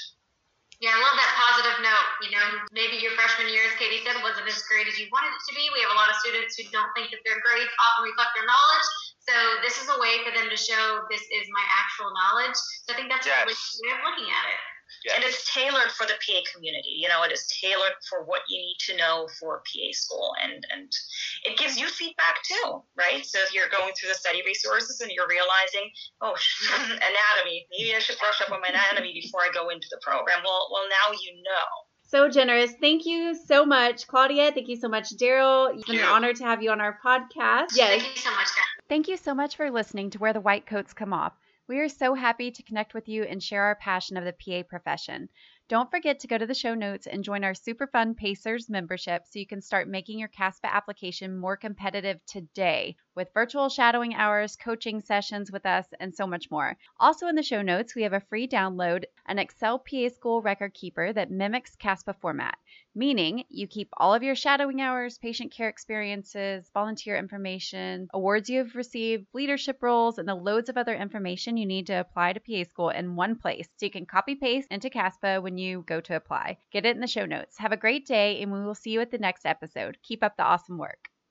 Yeah, 0.83 0.91
I 0.91 0.99
love 0.99 1.15
that 1.15 1.31
positive 1.39 1.77
note. 1.79 2.09
You 2.19 2.31
know, 2.35 2.47
maybe 2.75 2.99
your 2.99 3.15
freshman 3.15 3.47
year, 3.47 3.63
as 3.63 3.79
Katie 3.79 4.03
said, 4.03 4.19
wasn't 4.19 4.51
as 4.51 4.59
great 4.67 4.91
as 4.91 4.99
you 4.99 5.07
wanted 5.07 5.31
it 5.31 5.39
to 5.47 5.53
be. 5.55 5.63
We 5.71 5.79
have 5.87 5.95
a 5.95 5.99
lot 5.99 6.11
of 6.11 6.19
students 6.19 6.59
who 6.59 6.67
don't 6.67 6.91
think 6.91 7.15
that 7.15 7.23
their 7.23 7.39
grades 7.39 7.71
often 7.79 8.11
reflect 8.11 8.35
their 8.35 8.43
knowledge. 8.43 8.87
So 9.23 9.35
this 9.63 9.79
is 9.79 9.87
a 9.87 9.97
way 10.03 10.19
for 10.27 10.35
them 10.35 10.51
to 10.51 10.59
show 10.59 11.07
this 11.07 11.23
is 11.31 11.47
my 11.55 11.63
actual 11.71 12.11
knowledge. 12.11 12.59
So 12.85 12.91
I 12.91 12.99
think 12.99 13.07
that's 13.07 13.23
a 13.25 13.31
really 13.31 13.55
Yes. 13.55 13.79
good 13.79 13.87
way 13.87 13.91
of 13.95 14.01
looking 14.03 14.29
at 14.29 14.45
it. 14.51 14.61
Yes. 15.03 15.15
And 15.15 15.23
it's 15.25 15.53
tailored 15.53 15.91
for 15.91 16.05
the 16.05 16.13
PA 16.19 16.39
community. 16.53 16.97
You 16.97 17.07
know, 17.07 17.23
it 17.23 17.31
is 17.31 17.45
tailored 17.61 17.93
for 18.09 18.23
what 18.25 18.41
you 18.49 18.57
need 18.57 18.77
to 18.87 18.97
know 18.97 19.27
for 19.39 19.61
PA 19.65 19.87
school, 19.91 20.33
and 20.43 20.65
and 20.73 20.91
it 21.43 21.57
gives 21.57 21.77
you 21.77 21.87
feedback 21.87 22.41
too, 22.43 22.83
right? 22.97 23.25
So 23.25 23.39
if 23.41 23.53
you're 23.53 23.69
going 23.69 23.93
through 23.93 24.09
the 24.09 24.15
study 24.15 24.41
resources 24.45 25.01
and 25.01 25.11
you're 25.11 25.29
realizing, 25.29 25.91
oh, 26.21 26.35
anatomy, 26.89 27.67
maybe 27.71 27.95
I 27.95 27.99
should 27.99 28.17
brush 28.19 28.41
up 28.41 28.51
on 28.51 28.61
my 28.61 28.69
anatomy 28.69 29.13
before 29.13 29.41
I 29.41 29.49
go 29.53 29.69
into 29.69 29.87
the 29.89 29.99
program. 30.01 30.41
Well, 30.43 30.69
well, 30.71 30.85
now 30.89 31.13
you 31.13 31.35
know. 31.43 31.67
So 32.07 32.29
generous. 32.29 32.71
Thank 32.79 33.05
you 33.05 33.35
so 33.35 33.65
much, 33.65 34.07
Claudia. 34.07 34.51
Thank 34.51 34.69
you 34.69 34.75
so 34.75 34.87
much, 34.87 35.09
Daryl. 35.17 35.73
It's 35.73 35.85
been 35.85 35.97
an 35.97 36.05
honor 36.05 36.33
to 36.33 36.43
have 36.43 36.61
you 36.61 36.71
on 36.71 36.79
our 36.79 36.99
podcast. 37.03 37.73
Yes. 37.73 38.01
Thank 38.01 38.15
you 38.15 38.21
so 38.21 38.31
much. 38.31 38.47
Thank 38.87 39.07
you 39.07 39.17
so 39.17 39.33
much 39.33 39.55
for 39.55 39.71
listening 39.71 40.11
to 40.11 40.19
Where 40.19 40.33
the 40.33 40.39
White 40.39 40.67
Coats 40.67 40.93
Come 40.93 41.13
Off. 41.13 41.33
We 41.67 41.79
are 41.79 41.89
so 41.89 42.13
happy 42.13 42.51
to 42.51 42.61
connect 42.61 42.93
with 42.93 43.09
you 43.09 43.23
and 43.23 43.41
share 43.41 43.63
our 43.63 43.73
passion 43.73 44.17
of 44.17 44.23
the 44.23 44.33
PA 44.33 44.61
profession. 44.69 45.29
Don't 45.67 45.89
forget 45.89 46.19
to 46.19 46.27
go 46.27 46.37
to 46.37 46.45
the 46.45 46.53
show 46.53 46.75
notes 46.75 47.07
and 47.07 47.23
join 47.23 47.43
our 47.43 47.55
super 47.55 47.87
fun 47.87 48.13
Pacers 48.13 48.69
membership 48.69 49.23
so 49.25 49.39
you 49.39 49.47
can 49.47 49.61
start 49.61 49.87
making 49.87 50.19
your 50.19 50.27
CASPA 50.27 50.71
application 50.71 51.35
more 51.35 51.57
competitive 51.57 52.23
today 52.27 52.95
with 53.15 53.33
virtual 53.33 53.69
shadowing 53.69 54.13
hours, 54.13 54.55
coaching 54.55 55.01
sessions 55.01 55.51
with 55.51 55.65
us, 55.65 55.87
and 55.99 56.13
so 56.13 56.27
much 56.27 56.51
more. 56.51 56.77
Also, 56.99 57.25
in 57.25 57.33
the 57.33 57.41
show 57.41 57.63
notes, 57.63 57.95
we 57.95 58.03
have 58.03 58.13
a 58.13 58.19
free 58.19 58.47
download 58.47 59.05
an 59.25 59.39
Excel 59.39 59.79
PA 59.79 60.07
School 60.09 60.43
record 60.43 60.75
keeper 60.75 61.11
that 61.13 61.31
mimics 61.31 61.75
CASPA 61.77 62.13
format, 62.21 62.59
meaning 62.95 63.43
you 63.49 63.67
keep 63.67 63.89
all 63.97 64.13
of 64.13 64.23
your 64.23 64.35
shadowing 64.35 64.81
hours, 64.81 65.17
patient 65.17 65.51
care 65.51 65.69
experiences, 65.69 66.69
volunteer 66.73 67.17
information, 67.17 68.07
awards 68.13 68.49
you 68.49 68.59
have 68.59 68.75
received, 68.75 69.27
leadership 69.33 69.77
roles, 69.81 70.17
and 70.17 70.27
the 70.27 70.35
loads 70.35 70.69
of 70.69 70.77
other 70.77 70.95
information 70.95 71.57
you 71.57 71.65
need 71.65 71.87
to 71.87 71.99
apply 71.99 72.33
to 72.33 72.39
PA 72.39 72.69
school 72.69 72.89
in 72.89 73.15
one 73.15 73.35
place 73.35 73.67
so 73.77 73.85
you 73.85 73.91
can 73.91 74.05
copy 74.05 74.35
paste 74.35 74.67
into 74.71 74.89
CASPA 74.89 75.41
when 75.41 75.57
you 75.57 75.83
go 75.85 75.99
to 76.01 76.15
apply. 76.15 76.57
Get 76.71 76.85
it 76.85 76.95
in 76.95 77.01
the 77.01 77.07
show 77.07 77.25
notes. 77.25 77.57
Have 77.57 77.71
a 77.71 77.77
great 77.77 78.05
day, 78.05 78.41
and 78.41 78.51
we 78.51 78.63
will 78.63 78.75
see 78.75 78.91
you 78.91 79.01
at 79.01 79.11
the 79.11 79.17
next 79.17 79.45
episode. 79.45 79.97
Keep 80.01 80.23
up 80.23 80.37
the 80.37 80.43
awesome 80.43 80.77
work. 80.77 81.09